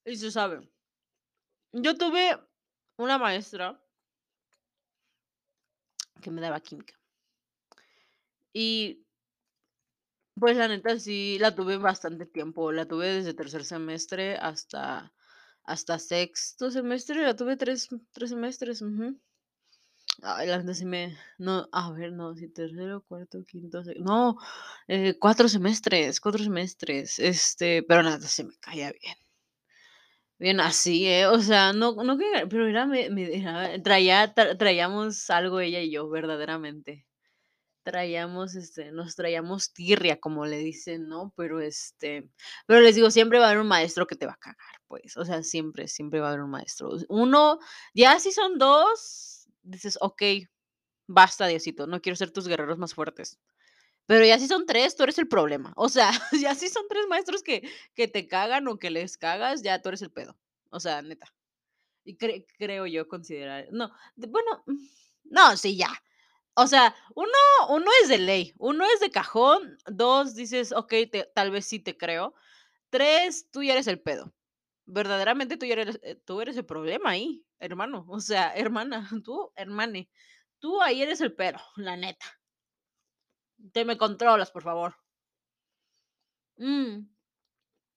[0.05, 0.69] Y se sabe.
[1.73, 2.39] Yo tuve
[2.99, 3.83] una maestra
[6.21, 7.02] que me daba química.
[8.55, 9.03] Y
[10.37, 12.73] pues, la neta, sí la tuve bastante tiempo.
[12.73, 15.13] La tuve desde tercer semestre hasta
[15.65, 18.83] hasta sexto semestre, la tuve 3 3 semestres,
[20.23, 24.37] la neta sí me no, a ver, no, sí, tercero, cuarto, quinto, se no,
[24.89, 29.17] eh, 4 semestres, 4 semestres, este, pero neta sí me caía bien.
[30.39, 31.27] Bien así, ¿eh?
[31.27, 35.91] O sea, no no que pero era me dejaba traía tra traíamos algo ella y
[35.93, 37.05] yo, verdaderamente.
[37.85, 41.33] Traíamos, este, nos traíamos tirria, como le dicen, ¿no?
[41.37, 42.31] Pero, este,
[42.67, 45.17] pero les digo, siempre va a haber un maestro que te va a cagar, pues,
[45.17, 46.91] o sea, siempre, siempre va a haber un maestro.
[47.09, 47.59] Uno,
[47.93, 50.49] ya si son 2, dices: "Okey,
[51.09, 53.39] basta, Diosito, no quiero ser tus guerreros más fuertes".
[54.07, 55.73] Pero ya si son 3, tú eres el problema.
[55.77, 56.11] O sea,
[56.51, 57.63] ya si son 3 maestros que
[57.95, 60.37] que te cagan o que les cagas, ya tú eres el pedo.
[60.71, 61.33] O sea, neta.
[62.05, 64.77] Y cre creo yo considerar no, bueno, mm,
[65.25, 65.91] no, sí, ya.
[66.55, 67.31] O sea, uno
[67.71, 71.79] uno es de ley, uno es de cajón, 2 dices: "Okey, te tal vez sí
[71.81, 72.35] te creo".
[72.91, 74.35] 3 tú ya eres el pedo.
[74.87, 79.53] Verdaderamente tú ya eres eh, tú eres el problema ahí, hermano, o sea, hermana, tú,
[79.57, 80.11] hermane,
[80.61, 82.27] tú ahí eres el pedo, la neta.
[83.73, 84.95] Te me controlas, por favor.
[86.59, 87.09] Mm.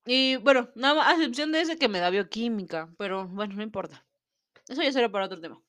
[0.08, 3.64] Y bueno, nada má a excepción de ese que me da bioquímica, pero bueno, no
[3.64, 4.06] importa.
[4.70, 5.62] Eso ya será para otro tema.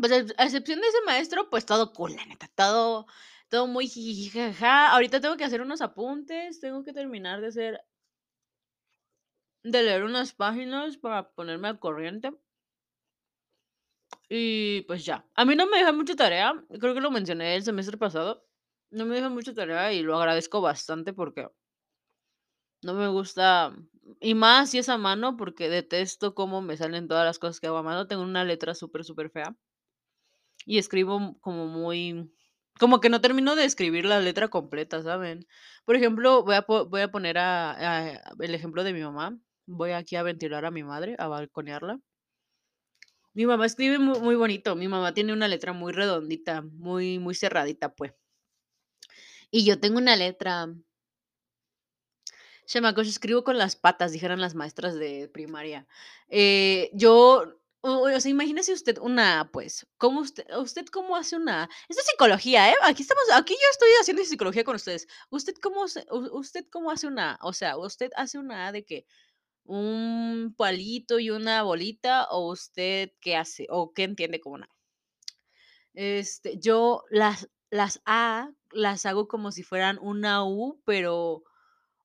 [0.00, 3.06] Pues, a excepción de ese maestro, pues, todo cool, la neta, todo
[3.50, 4.88] todo muy jajaja.
[4.92, 7.80] Ahorita tengo que hacer unos apuntes, tengo que terminar de hacer
[9.62, 12.32] de leer unas páginas para ponerme al corriente.
[14.28, 15.26] Y, pues, ya.
[15.34, 18.46] A mí no me dejan mucha tarea, creo que lo mencioné el semestre pasado.
[18.90, 21.48] No me dejan mucha tarea y lo agradezco bastante porque
[22.82, 23.74] no me gusta,
[24.20, 27.66] y más si es a mano, porque detesto cómo me salen todas las cosas que
[27.66, 28.06] hago a mano.
[28.06, 29.56] Tengo una letra súper, superfea.
[30.68, 32.30] Y escribo como muy
[32.78, 35.46] como que no termino de escribir la letra completa, ¿saben?
[35.86, 39.38] Por ejemplo, voy a voy a poner el ejemplo de mi mamá.
[39.66, 42.00] Voy aquí a ventilar a mi madre, a balconearla.
[43.32, 44.76] Mi mamá escribe mu muy bonito.
[44.76, 48.12] Mi mamá tiene una letra muy redondita, muy muy cerradita, pues.
[49.50, 50.68] Y yo tengo una letra
[52.68, 55.86] Chamacos, yo escribo con las patas, dijeran las maestras de primaria.
[56.28, 57.57] Eh, yo,
[57.90, 61.68] o sea, imagínese usted una pues, ¿cómo usted usted cómo hace una?
[61.88, 62.74] Esto es psicología, ¿eh?
[62.82, 65.06] Aquí estamos aquí yo estoy haciendo psicología con ustedes.
[65.30, 65.84] ¿Usted cómo
[66.32, 67.38] usted cómo hace una?
[67.42, 69.06] O sea, ¿usted hace una de qué?
[69.64, 74.70] ¿Un palito y una bolita o usted qué hace o qué entiende como una?
[75.94, 81.44] Este, yo las las A las hago como si fueran una U, pero,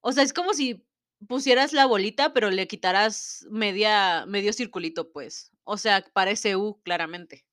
[0.02, 0.86] o sea, es como si
[1.28, 5.52] pusieras la bolita, pero le quitaras media medio circulito, pues.
[5.64, 7.44] O sea, parece U, claramente.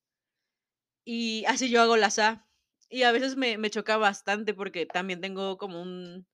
[1.06, 2.46] Y así yo hago las A.
[2.88, 6.26] Y a veces me me choca bastante porque también tengo como un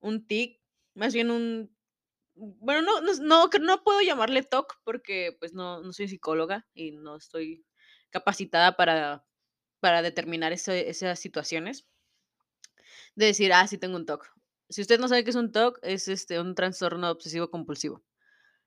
[0.00, 0.60] un tic,
[0.94, 1.76] más bien un
[2.36, 6.92] bueno, no no no no puedo llamarle TOC porque, pues, no no soy psicóloga y
[6.92, 7.66] no estoy
[8.10, 9.26] capacitada para
[9.80, 11.82] para determinar ese esas situaciones.
[13.16, 14.39] De decir: "Ah, sí tengo un TOC".
[14.70, 18.04] Si usted no sabe qué es un TOC, es, este, un trastorno obsesivo compulsivo,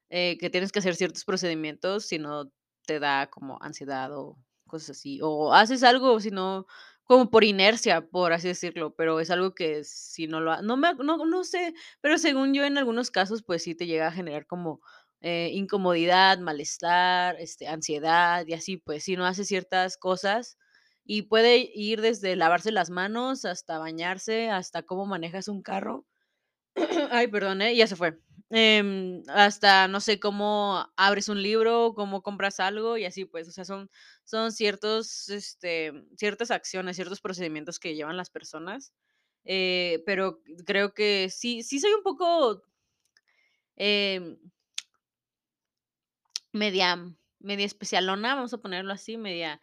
[0.09, 2.51] eh, que tienes que hacer ciertos procedimientos, si no
[2.87, 4.37] te da como ansiedad o
[4.67, 6.65] cosas así, o haces algo, si no
[7.05, 10.77] como por inercia, por así decirlo, pero es algo que si no lo ha no
[10.77, 14.11] me no no sé, pero según yo en algunos casos, pues sí te llega a
[14.11, 14.81] generar como,
[15.21, 20.57] eh, incomodidad, malestar, este, ansiedad y así, pues, si no haces ciertas cosas,
[21.05, 26.05] y puede ir desde lavarse las manos hasta bañarse, hasta cómo manejas un carro.
[27.11, 27.75] Ay, perdón, ¿eh?
[27.75, 28.19] Ya se fue.
[28.49, 33.51] Em, hasta no sé cómo abres un libro, cómo compras algo y así, pues, o
[33.51, 33.89] sea, son
[34.25, 38.93] son ciertos, este, ciertas acciones, ciertos procedimientos que llevan las personas,
[39.45, 42.63] eh, pero creo que sí sí soy un poco
[43.77, 44.37] em
[46.53, 46.97] media
[47.39, 49.59] media especialona, vamos a ponerlo así, media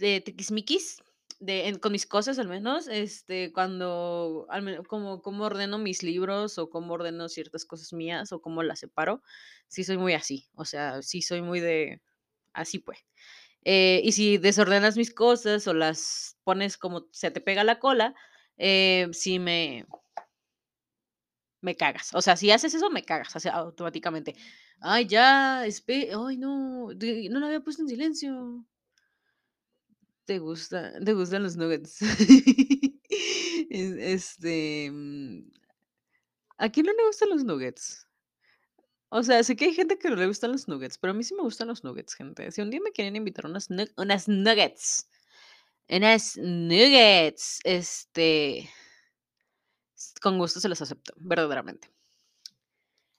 [0.00, 0.98] de tiquismiquis,
[1.40, 6.02] de en con mis cosas al menos, este, cuando al men como cómo ordeno mis
[6.02, 9.22] libros o cómo ordeno ciertas cosas mías o cómo las separo,
[9.68, 12.02] sí soy muy así, o sea, sí soy muy de
[12.54, 13.00] así, pues.
[13.64, 18.14] Eh, y si desordenas mis cosas o las pones como se te pega la cola,
[18.58, 19.86] eh, sí me
[21.60, 22.14] me cagas.
[22.14, 24.34] O sea, si haces eso, me cagas, o sea, automáticamente.
[24.80, 28.64] Ay, ya, ay, no, no lo había puesto en silencio.
[30.30, 31.98] Te gusta te gustan los nuggets.
[33.68, 35.50] Es este, mm
[36.58, 38.06] ¿a quién no le gustan los nuggets?
[39.08, 41.24] O sea, sé que hay gente que no le gustan los nuggets, pero a mí
[41.24, 42.50] sí me gustan los nuggets, gente.
[42.52, 45.08] Si un día me quieren invitar unas unas nuggets,
[45.88, 48.70] unas nuggets, este
[50.22, 51.88] con gusto se los acepto, verdaderamente.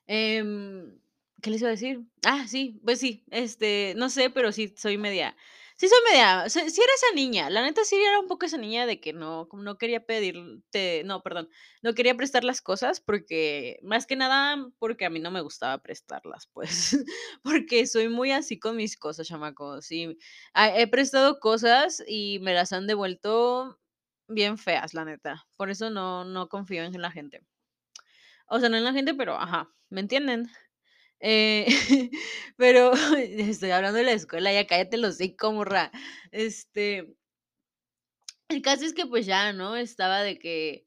[0.08, 1.00] Em,
[1.42, 2.02] ¿qué les iba a decir?
[2.26, 5.36] Ah, sí, pues sí, este, no sé, pero sí soy media
[5.82, 8.58] sí soy media sí sí era esa niña, la neta sí era un poco esa
[8.58, 11.50] niña de que no no quería pedirte no, perdón,
[11.82, 15.80] no quería prestar las cosas porque, más que nada, porque a mí no me gustaba
[15.80, 17.04] prestarlas, pues,
[17.44, 20.18] porque soy muy así con mis cosas, chamacos, y,
[20.54, 23.80] ah, he prestado cosas y me las han devuelto
[24.28, 25.48] bien feas, la neta.
[25.58, 27.42] Por eso no no confío en la gente.
[28.48, 30.48] O sea, no en la gente, pero ajá, ¿me entienden?
[31.22, 31.68] Eh,
[32.58, 35.92] pero estoy hablando de la escuela, ya cállate el hocico, morra.
[36.32, 37.16] Este
[38.50, 39.76] el caso es que, pues, ya, ¿no?
[39.78, 40.86] Estaba de que,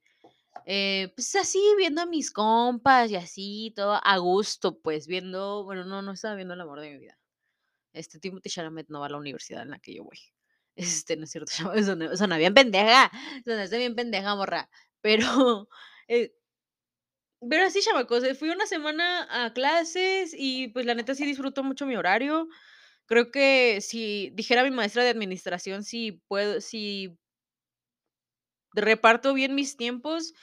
[0.66, 5.84] eh, pues, así viendo a mis compas y así, todo a gusto, pues, viendo bueno,
[5.84, 7.18] no, no estaba viendo el amor de mi vida.
[7.94, 10.18] Este, Timothée Chalamet no va a la universidad en la que yo voy.
[10.76, 11.52] Este, no es cierto,
[12.16, 13.10] soné bien pendeja,
[13.44, 14.70] sonaste bien pendeja, morra.
[15.02, 15.68] Pero,
[16.08, 16.32] eh
[17.48, 21.62] pero así, chamacos, eh, fui una semana a clases y, pues, la neta sí disfruto
[21.64, 22.48] mucho mi horario.
[23.06, 27.18] Creo que si dijera mi maestra de administración, si puedo si
[28.74, 30.34] reparto bien mis tiempos,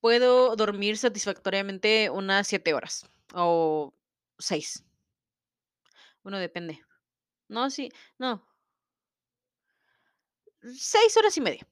[0.00, 3.94] puedo dormir satisfactoriamente unas 7 horas o
[4.38, 4.84] 6.
[6.22, 6.80] Bueno, depende.
[7.48, 8.46] No, sí, no.
[10.92, 11.66] 6 horas y media.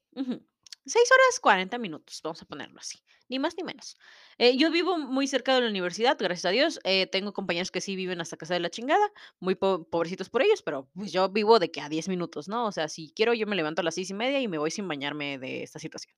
[0.87, 3.96] 6 horas 40 minutos, vamos a ponerlo así, ni más ni menos.
[4.38, 6.81] Eh, yo vivo muy cerca de la universidad, gracias a Dios.
[6.85, 9.07] Eh, tengo compañeros que sí viven hasta casa de la chingada,
[9.40, 12.66] muy po- pobrecitos por ellos, pero pues yo vivo de que a 10 minutos, ¿no?
[12.66, 14.70] O sea, si quiero, yo me levanto a las seis y media y me voy
[14.70, 16.14] sin bañarme de esta situación.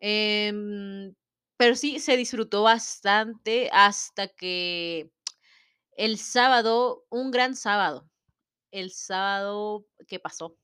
[0.00, 1.14] Em,
[1.56, 5.10] pero sí, se disfrutó bastante hasta que
[5.96, 8.10] el sábado, un gran sábado,
[8.72, 10.58] el sábado que pasó,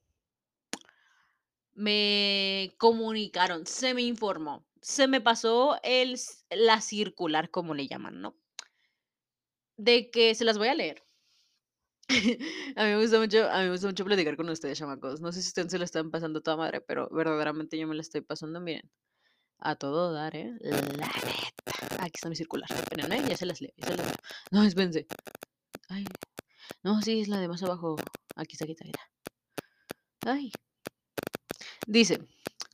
[1.79, 6.19] me comunicaron, se me informó, se me pasó el,
[6.51, 8.37] la circular, como le llaman, ¿no?
[9.77, 11.05] De que se las voy a leer.
[12.77, 15.21] A mí me gusta mucho, a mí me gusta mucho platicar con ustedes, chamacos.
[15.21, 18.01] No sé si ustedes se la están pasando toda madre, pero verdaderamente yo me la
[18.01, 18.91] estoy pasando, miren,
[19.59, 20.57] a todo dar, ¿eh?
[20.61, 21.11] La neta.
[22.01, 22.69] Aquí está mi circular.
[22.73, 24.17] Espérenme, ya se las leo, ya se las leo.
[24.51, 25.07] No, espérense.
[25.88, 26.07] Ay,
[26.83, 27.97] no, sí, es la de más abajo.
[28.37, 28.93] Aquí está, aquí está, aquí.
[30.27, 30.53] Ay.
[31.88, 32.20] Dice,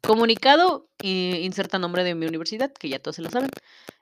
[0.03, 3.49] comunicado, eh, inserta nombre de mi universidad, que ya todos se lo saben.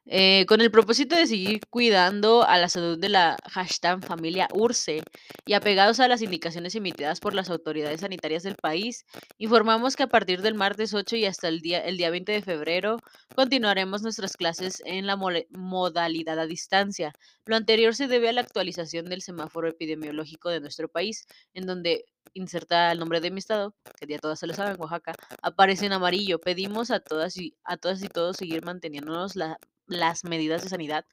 [0.06, 5.02] Eh, con el propósito de seguir cuidando a la salud de la hashtag familia URSE
[5.46, 9.04] y apegados a las indicaciones emitidas por las autoridades sanitarias del país,
[9.38, 12.42] informamos que a partir del martes 8 y hasta el día, el día 20 de
[12.42, 12.98] febrero
[13.34, 17.12] continuaremos nuestras clases en la modalidad a distancia.
[17.44, 22.04] Lo anterior se debe a la actualización del semáforo epidemiológico de nuestro país, en donde
[22.34, 25.92] inserta el nombre de mi estado, que ya todas se lo saben, Oaxaca, aparece en
[25.92, 26.40] amarillo.
[26.40, 31.04] Pedimos a todas y a todas y todos seguir manteniéndonos la- las medidas de sanidad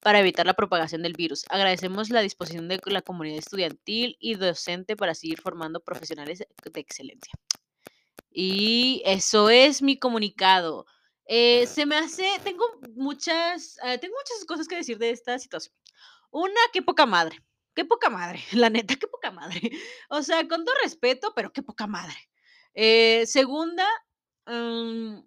[0.00, 1.44] para evitar la propagación del virus.
[1.48, 7.34] Agradecemos la disposición de la comunidad estudiantil y docente para seguir formando profesionales de excelencia.
[8.30, 10.86] Y eso es mi comunicado.
[11.26, 15.74] Eh, se me hace, tengo muchas, eh, tengo muchas cosas que decir de esta situación.
[16.30, 17.42] Una, qué poca madre,
[17.74, 19.60] qué poca madre, la neta, qué poca madre.
[20.10, 22.16] O sea, con todo respeto, pero qué poca madre.
[22.74, 23.86] Eh, segunda,
[24.46, 25.18] mm,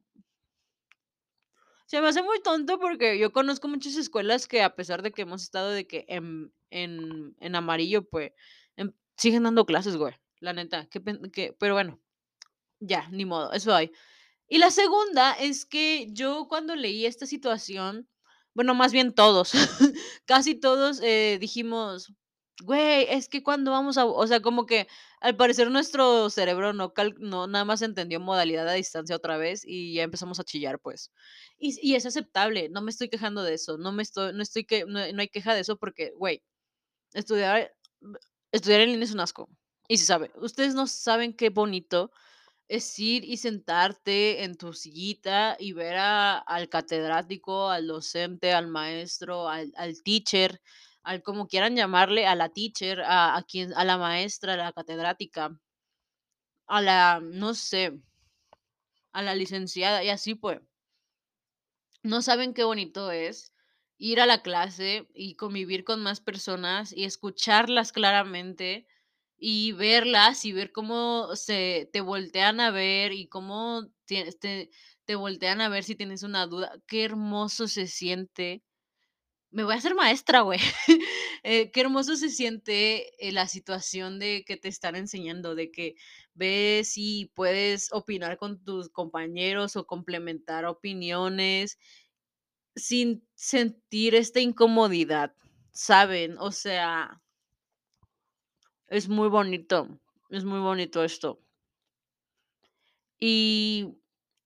[1.88, 5.24] se me hace muy tonto porque yo conozco muchas escuelas que a pesar de que
[5.24, 8.34] hemos estado de que en, en, en amarillo, pues
[8.78, 10.16] em, siguen dando clases, güey.
[10.42, 12.02] La neta, qué pen- qué- pero bueno,
[12.80, 13.92] ya, ni modo, eso hay.
[14.50, 18.10] Y la segunda es que yo cuando leí esta situación,
[18.56, 19.52] bueno, más bien todos,
[20.26, 22.14] casi todos eh, dijimos,
[22.64, 24.88] güey, es que cuando vamos a, o sea, como que
[25.22, 29.64] al parecer nuestro cerebro no, cal- no nada más entendió modalidad a distancia otra vez
[29.66, 31.12] y ya empezamos a chillar, pues.
[31.60, 34.66] Y, y es aceptable, no me estoy quejando de eso, no me estoy, no estoy
[34.66, 36.44] que, no, no hay queja de eso porque, güey,
[37.14, 37.74] estudiar,
[38.52, 39.50] estudiar en línea es un asco.
[39.88, 42.12] Y se sabe, ustedes no saben qué bonito
[42.70, 48.68] es ir y sentarte en tu sillita y ver a- al catedrático, al docente, al
[48.68, 50.62] maestro, al, al teacher,
[51.08, 54.74] al como quieran llamarle, a la teacher, a, a quien, a la maestra, a la
[54.74, 55.52] catedrática,
[56.68, 57.92] a la, no sé,
[59.12, 60.62] a la licenciada y así pues.
[62.04, 63.54] No saben qué bonito es
[64.00, 68.88] ir a la clase y convivir con más personas y escucharlas claramente
[69.38, 74.70] y verlas y ver cómo se te voltean a ver y cómo tie- te,
[75.06, 76.74] te voltean a ver si tienes una duda.
[76.88, 78.64] Qué hermoso se siente.
[79.52, 80.60] Me voy a hacer maestra, güey.
[81.44, 85.96] Eh, qué hermoso se siente eh, la situación de que te están enseñando, de que
[86.34, 91.78] ves y puedes opinar con tus compañeros o complementar opiniones
[92.76, 95.34] sin sentir esta incomodidad,
[95.72, 96.38] ¿saben?
[96.40, 97.22] O sea,
[98.90, 99.98] es muy bonito,
[100.30, 101.40] es muy bonito esto.
[103.20, 103.98] Y,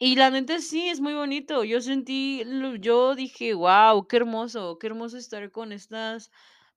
[0.01, 1.63] y la neta sí, es muy bonito.
[1.63, 6.31] Yo sentí, lo- yo dije, wow, qué hermoso, qué hermoso estar con estas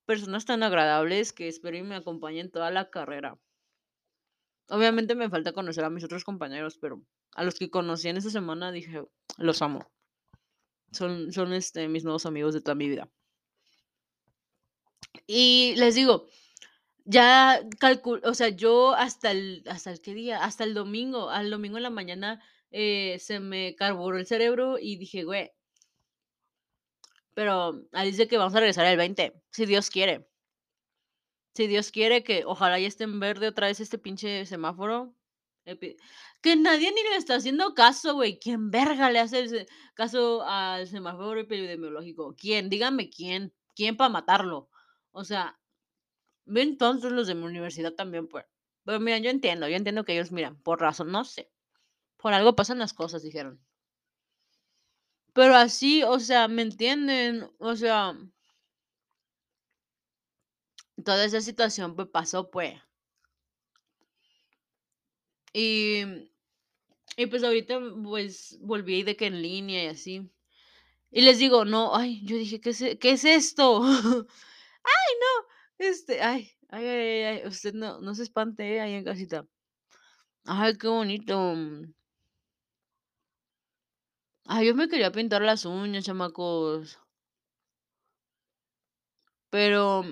[0.06, 3.38] personas tan agradables que espero y me acompañen toda la carrera.
[4.68, 7.02] Obviamente me falta conocer a mis otros compañeros, pero
[7.34, 9.02] a los que conocí en esta semana dije,
[9.38, 9.80] los amo.
[10.92, 13.10] Son, son este, mis nuevos amigos de toda mi vida.
[15.26, 16.26] Y les digo,
[17.06, 20.44] Ya calculo, o sea, yo hasta el ¿hasta el qué día?
[20.44, 22.42] Hasta el domingo, al domingo en la mañana,
[22.74, 25.52] eh, se me carburó el cerebro y dije: "Güey,
[27.34, 30.26] pero ahí dice que vamos a regresar el 20, si Dios quiere".
[31.56, 35.14] Si Dios quiere que ojalá ya esté en verde otra vez este pinche semáforo,
[36.42, 41.40] que nadie ni le está haciendo caso, güey, ¿quién verga le hace caso al semáforo
[41.40, 42.34] epidemiológico?
[42.36, 42.68] ¿Quién?
[42.68, 44.68] Díganme quién, ¿quién para matarlo?
[45.12, 45.58] O sea,
[46.46, 48.46] Bien tontos los de mi universidad también, pues.
[48.84, 51.52] Pero mira, yo entiendo, yo entiendo que ellos, miran, por razón, no sé,
[52.24, 53.60] por algo pasan las cosas, dijeron.
[55.34, 57.50] Pero así, o sea, ¿me entienden?
[57.58, 58.14] O sea,
[61.04, 62.74] toda esa situación pues pasó, pues.
[65.52, 66.02] Y,
[67.16, 70.30] Y pues ahorita, pues, volví de que en línea y así.
[71.10, 73.82] Y les digo, no, ay, yo dije, ¿qué es, e- qué es esto?
[73.84, 75.46] ay, no,
[75.78, 79.46] este, ay, ay, ay, ay, usted no, no se espante eh, ahí en casita.
[80.46, 81.54] Ay, qué bonito.
[84.46, 86.98] Ay, yo me quería pintar las uñas, chamacos.
[89.50, 90.02] Pero,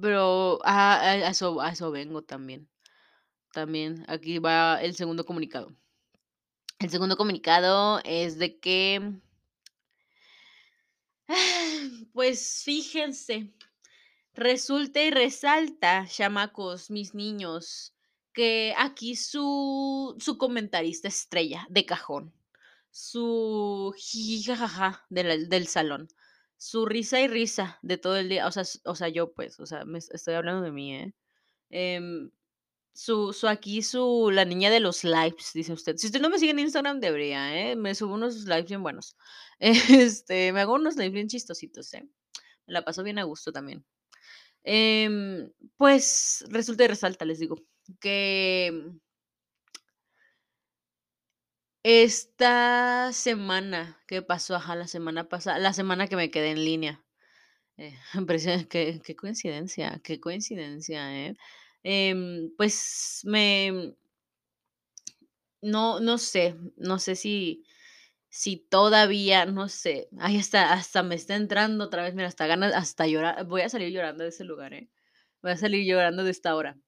[0.00, 2.68] pero, ah, a eso, a eso vengo también.
[3.52, 5.76] También, aquí va el segundo comunicado.
[6.78, 9.20] El segundo comunicado es de que,
[12.12, 13.52] pues fíjense,
[14.34, 17.94] resulta y resalta, chamacos, mis niños,
[18.38, 22.32] que aquí su, su comentarista estrella de cajón,
[22.90, 26.08] su jijajaja del, del salón,
[26.56, 29.66] su risa y risa de todo el día, o sea, o sea, yo pues, o
[29.66, 31.14] sea, me es- estoy hablando de mí, ¿eh?
[31.70, 32.30] Em,
[32.94, 35.96] su, su aquí, su, la niña de los lives, dice usted.
[35.98, 37.76] Si usted no me sigue en Instagram, debería, ¿eh?
[37.76, 39.16] Me subo unos lives bien buenos.
[39.60, 42.08] Este, me hago unos lives bien chistositos, ¿eh?
[42.66, 43.84] Me la paso bien a gusto también.
[44.64, 47.56] Em, pues resulta y resalta, les digo,
[48.00, 48.72] que
[51.82, 57.04] esta semana que pasó, ajá, la semana pasada, la semana que me quedé en línea,
[57.78, 57.96] eh,
[58.70, 61.36] qué, qué coincidencia, qué coincidencia, ¿eh?
[61.84, 63.94] Em, pues me,
[65.62, 67.64] no, no sé, no sé si,
[68.30, 72.74] si todavía, no sé, ahí hasta, hasta me está entrando otra vez, mira, hasta ganas,
[72.74, 74.90] hasta llorar, voy a salir llorando de ese lugar, ¿eh?
[75.42, 76.78] Voy a salir llorando de esta hora.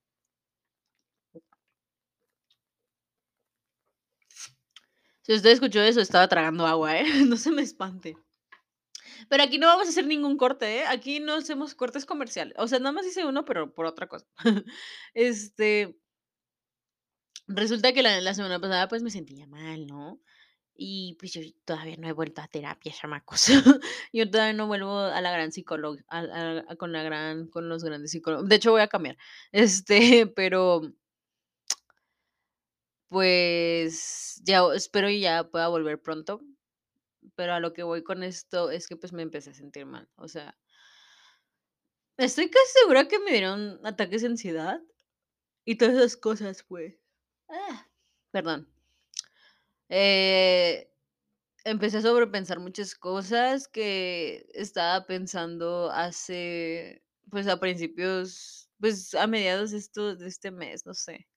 [5.35, 7.05] Usted escuchó eso, estaba tragando agua, ¿eh?
[7.28, 8.16] No se me espante.
[9.28, 10.85] Pero aquí no vamos a hacer ningún corte, ¿eh?
[10.87, 12.55] Aquí no hacemos cortes comerciales.
[12.59, 14.26] O sea, nada más hice uno, pero por otra cosa.
[15.14, 15.97] Este,
[17.47, 20.20] resulta que la, la semana pasada pues me sentía mal, ¿no?
[20.83, 23.49] Y pues yo todavía no he vuelto a terapia, chamacos.
[24.14, 26.03] Yo todavía no vuelvo a la gran psicóloga,
[26.78, 28.49] con la gran, con los grandes psicólogos.
[28.49, 29.18] De hecho, voy a cambiar.
[29.53, 30.81] Este, pero
[33.11, 36.41] pues ya espero y ya pueda volver pronto.
[37.37, 40.09] Pero a lo que voy con esto es que pues me empecé a sentir mal.
[40.17, 40.57] O sea,
[42.17, 44.81] estoy casi segura que me dieron ataques de ansiedad
[45.65, 46.97] y todas esas cosas, pues.
[47.49, 47.89] Ah,
[48.33, 48.69] perdón.
[49.89, 50.93] Eh,
[51.65, 59.73] empecé a sobrepensar muchas cosas que estaba pensando hace, pues a principios, pues a mediados
[59.73, 61.30] de, esto, de este mes, no sé.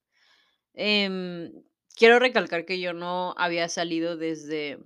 [0.75, 1.51] Em,
[1.95, 4.79] quiero recalcar que yo no había salido desde,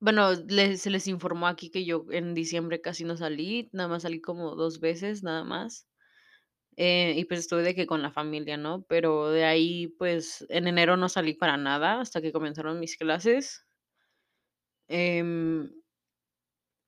[0.00, 0.34] bueno,
[0.76, 4.56] se les informó aquí que yo en diciembre casi no salí, nada más salí como
[4.56, 5.86] dos veces, nada más.
[6.76, 8.84] eh, y pues estuve de que con la familia, ¿no?
[8.88, 13.66] Pero de ahí, pues en enero no salí para nada hasta que comenzaron mis clases.
[14.88, 15.72] Em,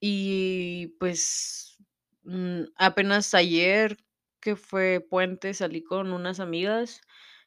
[0.01, 1.77] Y pues,
[2.25, 3.97] mm, apenas ayer,
[4.45, 7.01] que fue puente, salí con unas amigas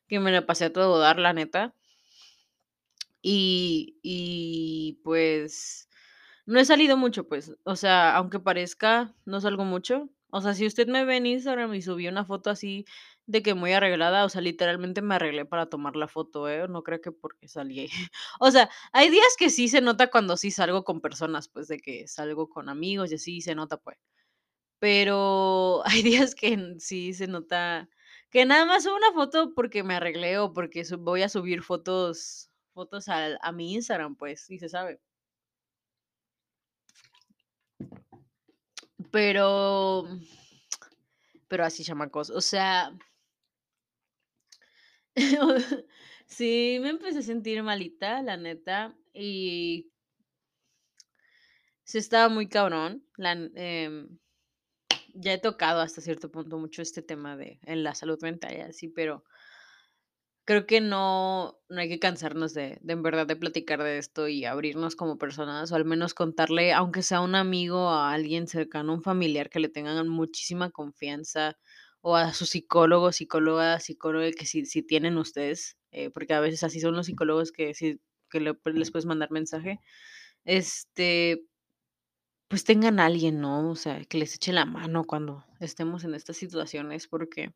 [0.09, 1.75] que me la pasé a todo dar, la neta.
[3.21, 5.89] Y, y pues
[6.45, 7.53] no he salido mucho, pues.
[7.63, 10.09] O sea, aunque parezca, no salgo mucho.
[10.31, 12.85] O sea, si usted me ve en Instagram y subí una foto así
[13.27, 16.67] de que muy arreglada, o sea, literalmente me arreglé para tomar la foto, ¿eh?
[16.69, 17.89] No creo que porque salí.
[18.39, 21.79] O sea, hay días que sí se nota cuando sí salgo con personas, pues de
[21.79, 23.97] que salgo con amigos y así se nota, pues.
[24.79, 27.89] Pero hay días que sí se nota
[28.29, 32.51] que nada más subo una foto porque me arreglé o porque voy a subir fotos,
[32.73, 34.99] fotos al- a mi Instagram, pues, y se sabe.
[39.11, 40.07] Pero,
[41.47, 42.29] pero así, chamacos.
[42.29, 42.91] O sea,
[46.25, 49.91] sí me empecé a sentir malita, la neta, y
[51.83, 53.03] sí estaba muy cabrón.
[53.17, 54.19] La, em,
[55.17, 58.61] ya he tocado hasta cierto punto mucho este tema de en la salud mental y
[58.61, 59.23] así, pero
[60.45, 64.27] creo que no, no hay que cansarnos de, de en verdad de platicar de esto
[64.29, 68.93] y abrirnos como personas, o al menos contarle, aunque sea un amigo, a alguien cercano,
[68.93, 71.57] un familiar que le tengan muchísima confianza,
[72.01, 76.63] o a su psicólogo, psicóloga, psicólogo que si, si tienen ustedes, eh, porque a veces
[76.63, 77.99] así son los psicólogos que, sí,
[78.29, 79.79] que le- les puedes mandar mensaje,
[80.45, 81.45] este,
[82.49, 83.69] pues tengan a alguien, ¿no?
[83.69, 87.53] O sea, que les eche la mano cuando estemos en estas situaciones, porque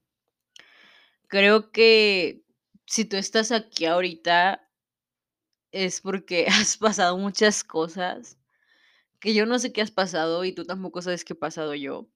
[1.27, 2.43] creo que
[2.85, 4.67] si tú estás aquí ahorita
[5.71, 8.37] es porque has pasado muchas cosas
[9.19, 12.09] que yo no sé qué has pasado y tú tampoco sabes qué he pasado yo,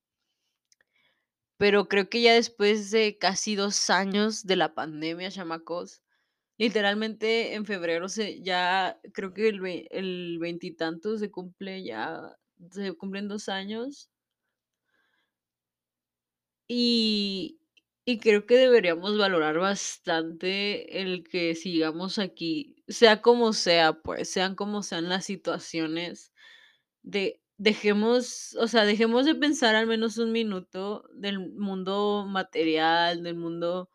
[1.57, 6.01] Pero creo que ya después de casi 2 años de la pandemia, chamacos,
[6.57, 12.37] literalmente en febrero se ya creo que el veintitantos se cumple ya
[12.71, 14.09] se cumplen 2 años.
[16.69, 17.59] Y
[18.07, 24.53] y creo que deberíamos valorar bastante el que sigamos aquí, sea como sea, pues, sean
[24.55, 26.31] como sean las situaciones,
[27.03, 33.35] de dejemos, o sea, dejemos de pensar al menos un minuto del mundo material, del
[33.37, 33.89] mundo,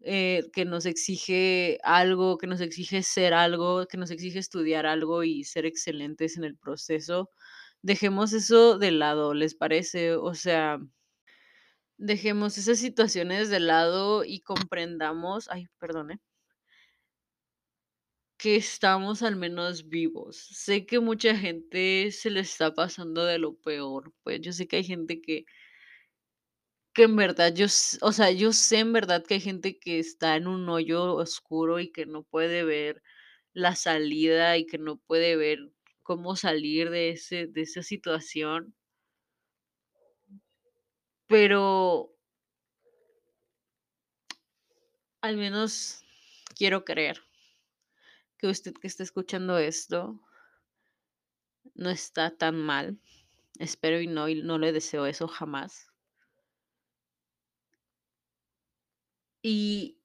[0.00, 5.24] eh, que nos exige algo, que nos exige ser algo, que nos exige estudiar algo
[5.24, 7.30] y ser excelentes en el proceso.
[7.84, 10.14] Dejemos eso de lado, ¿les parece?
[10.14, 10.80] O sea
[11.98, 16.20] Dejemos esas situaciones de lado y comprendamos ay, perdón, ¿eh?
[18.40, 20.36] que estamos al menos vivos.
[20.38, 24.76] Sé que mucha gente se le está pasando de lo peor, pues, yo sé que
[24.76, 25.44] hay gente que
[26.96, 27.66] que en verdad yo
[28.02, 31.78] o sea, yo sé en verdad que hay gente que está en un hoyo oscuro
[31.78, 33.00] y que no puede ver
[33.52, 35.70] la salida y que no puede ver
[36.02, 38.74] cómo salir de ese de esa situación.
[41.30, 42.10] Pero
[45.22, 46.02] al menos
[46.54, 47.22] quiero creer
[48.38, 50.20] que usted que está escuchando esto
[51.74, 53.00] no está tan mal.
[53.58, 55.88] Espero y no, y no le deseo eso jamás.
[59.42, 59.98] Y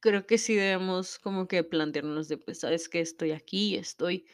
[0.00, 3.00] creo que sí debemos como que plantearnos de, pues, ¿sabes qué?
[3.00, 4.26] Estoy aquí, estoy,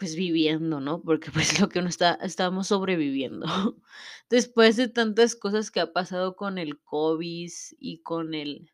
[0.00, 1.02] pues, viviendo, ¿no?
[1.02, 3.46] Porque, pues, lo que uno está estamos sobreviviendo.
[4.30, 8.72] Después de tantas cosas que ha pasado con el COVID y con el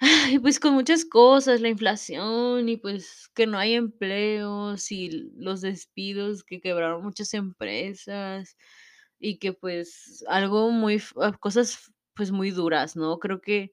[0.00, 5.60] Ay, pues con muchas cosas, la inflación y pues que no hay empleos y los
[5.60, 8.56] despidos que quebraron muchas empresas
[9.20, 13.18] y que pues algo muy, ah, cosas pues muy duras, ¿no?
[13.20, 13.72] Creo que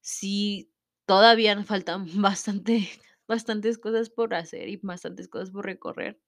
[0.00, 0.72] sí,
[1.06, 2.88] todavía faltan bastante,
[3.30, 6.20] bastantes cosas por hacer y bastantes cosas por recorrer.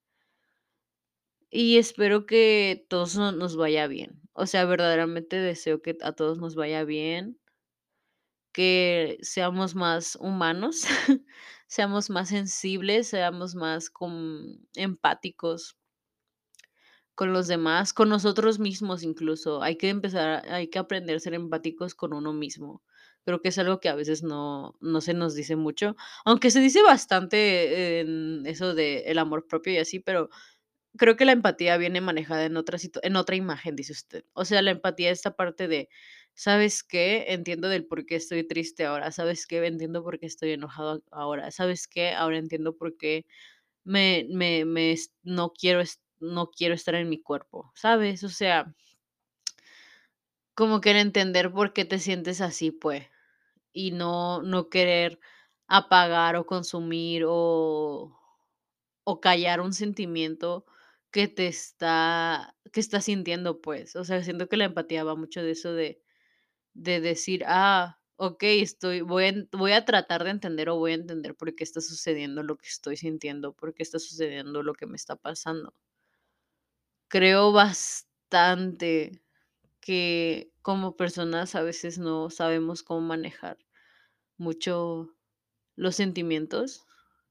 [1.50, 4.20] Y espero que todos no- nos vaya bien.
[4.32, 7.38] O sea, verdaderamente deseo que a todos nos vaya bien
[8.52, 10.82] que seamos más humanos,
[11.66, 13.90] seamos más sensibles, seamos más
[14.74, 15.76] empáticos
[17.14, 19.62] con los demás, con nosotros mismos incluso.
[19.62, 22.82] Hay que empezar, hay que aprender a ser empáticos con uno mismo.
[23.24, 26.60] Creo que es algo que a veces no, no se nos dice mucho, aunque se
[26.60, 30.28] dice bastante en eso de el amor propio y así, pero
[30.98, 34.24] Creo que la empatía viene manejada en otra en otra imagen, dice usted.
[34.34, 35.88] O sea, la empatía, esta parte de,
[36.34, 37.26] ¿sabes qué?
[37.28, 39.64] Entiendo del por qué estoy triste ahora, ¿sabes qué?
[39.66, 42.10] Entiendo por qué estoy enojado ahora, ¿sabes qué?
[42.12, 43.24] Ahora entiendo por qué
[43.84, 48.24] me me me es no quiero es no quiero estar en mi cuerpo, ¿sabes?
[48.24, 48.74] O sea,
[50.54, 53.06] como que entender por qué te sientes así, pues,
[53.72, 55.20] y no no querer
[55.68, 58.18] apagar o consumir o
[59.04, 60.66] o callar un sentimiento
[61.12, 63.96] que te está que estás sintiendo, pues.
[63.96, 66.00] O sea, siento que la empatía va mucho de eso de
[66.74, 71.34] de decir: "Ah, okey, estoy voy voy a tratar de entender o voy a entender
[71.36, 74.96] por qué está sucediendo lo que estoy sintiendo, por qué está sucediendo lo que me
[74.96, 75.72] está pasando".
[77.10, 79.22] Creo bastante
[79.80, 83.58] que como personas a veces no sabemos cómo manejar
[84.38, 85.14] mucho
[85.76, 86.86] los sentimientos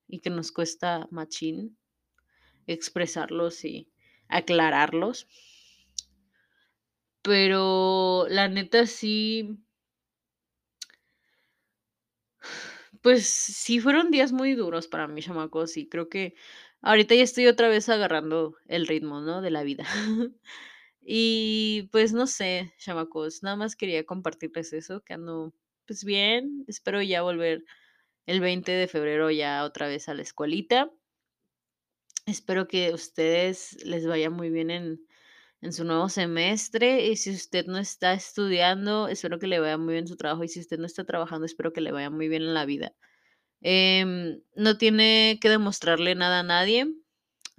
[0.07, 1.77] y que nos cuesta machín.
[2.67, 3.91] expresarlos y
[4.29, 5.27] aclararlos.
[7.23, 9.57] Pero la neta sí,
[13.01, 16.35] pues sí fueron días muy duros para mí, chamacos, y creo que
[16.81, 19.41] ahorita ya estoy otra vez agarrando el ritmo, ¿no?
[19.41, 19.85] De la vida.
[21.01, 25.53] Y pues no sé, chamacos, nada más quería compartirles eso, que ando
[25.87, 27.63] pues bien, espero ya volver
[28.27, 30.91] el 20 de febrero ya otra vez a la escuelita.
[32.25, 35.01] Espero que ustedes les vaya muy bien en,
[35.61, 39.93] en su nuevo semestre y si usted no está estudiando, espero que le vaya muy
[39.93, 42.43] bien su trabajo y si usted no está trabajando, espero que le vaya muy bien
[42.43, 42.93] en la vida.
[43.61, 46.87] Em, no tiene que demostrarle nada a nadie,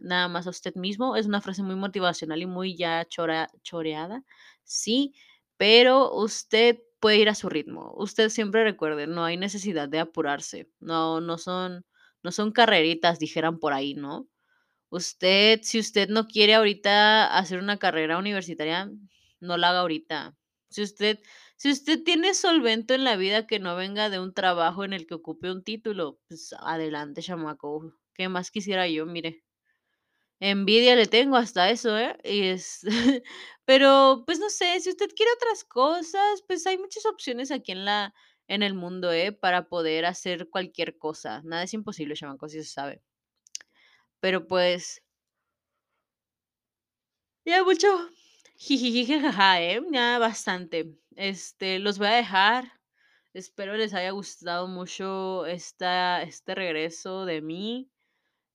[0.03, 1.17] nada más a usted mismo.
[1.17, 4.25] Es una frase muy motivacional y muy ya chora- choreada,
[4.65, 5.15] sí,
[5.57, 7.93] pero usted puede ir a su ritmo.
[7.97, 10.71] Usted siempre recuerde, no hay necesidad de apurarse.
[10.81, 11.85] No, no son,
[12.23, 14.29] no son carreritas, dijeran por ahí, ¿no?
[14.91, 18.91] Usted, si usted no quiere ahorita hacer una carrera universitaria,
[19.41, 20.37] no la haga ahorita.
[20.69, 21.19] Si usted,
[21.57, 25.07] si usted tiene solvento en la vida que no venga de un trabajo en el
[25.07, 27.93] que ocupe un título, pues adelante, chamaco.
[28.15, 29.07] ¿Qué más quisiera yo?
[29.07, 29.43] Mire,
[30.45, 32.18] Envidia le tengo hasta eso, ¿eh?
[32.24, 32.80] Y es
[33.64, 37.84] pero, pues, no sé, si usted quiere otras cosas, pues, hay muchas opciones aquí en
[37.84, 38.12] la
[38.49, 39.30] en el mundo, ¿eh?
[39.32, 41.43] Para poder hacer cualquier cosa.
[41.45, 43.03] Nada es imposible, chamacos, y eso se sabe.
[44.22, 45.03] Pero, pues
[47.47, 47.88] ya mucho
[48.57, 49.80] jijiji, jajaja, ¿eh?
[49.90, 50.95] Ya bastante.
[51.16, 52.72] Este, los voy a dejar.
[53.34, 57.91] Espero les haya gustado mucho esta este regreso de mí.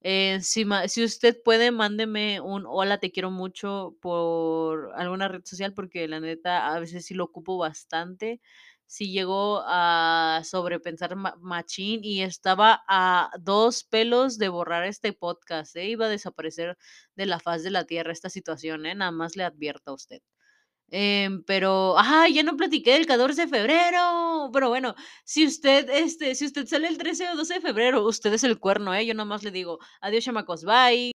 [0.09, 5.73] Eh, si si usted puede, mándeme un hola, te quiero mucho por alguna red social,
[5.73, 8.39] porque la neta a veces sí lo ocupo bastante.
[8.85, 15.75] Sí llego a sobrepensar ma machín y estaba a 2 pelos de borrar este podcast,
[15.75, 15.89] ¿eh?
[15.89, 16.77] Iba a desaparecer
[17.15, 18.95] de la faz de la tierra esta situación, ¿eh?
[18.95, 20.21] Nada más le advierto a usted.
[20.89, 24.49] Em, pero ¡ay!, ya no platiqué del 14 de febrero.
[24.53, 28.33] Pero bueno, si usted, este, si usted sale el 13 o 12 de febrero, usted
[28.33, 29.05] es el cuerno, ¿eh?
[29.05, 31.16] Yo nada más le digo: "Adiós, chamacos, bye".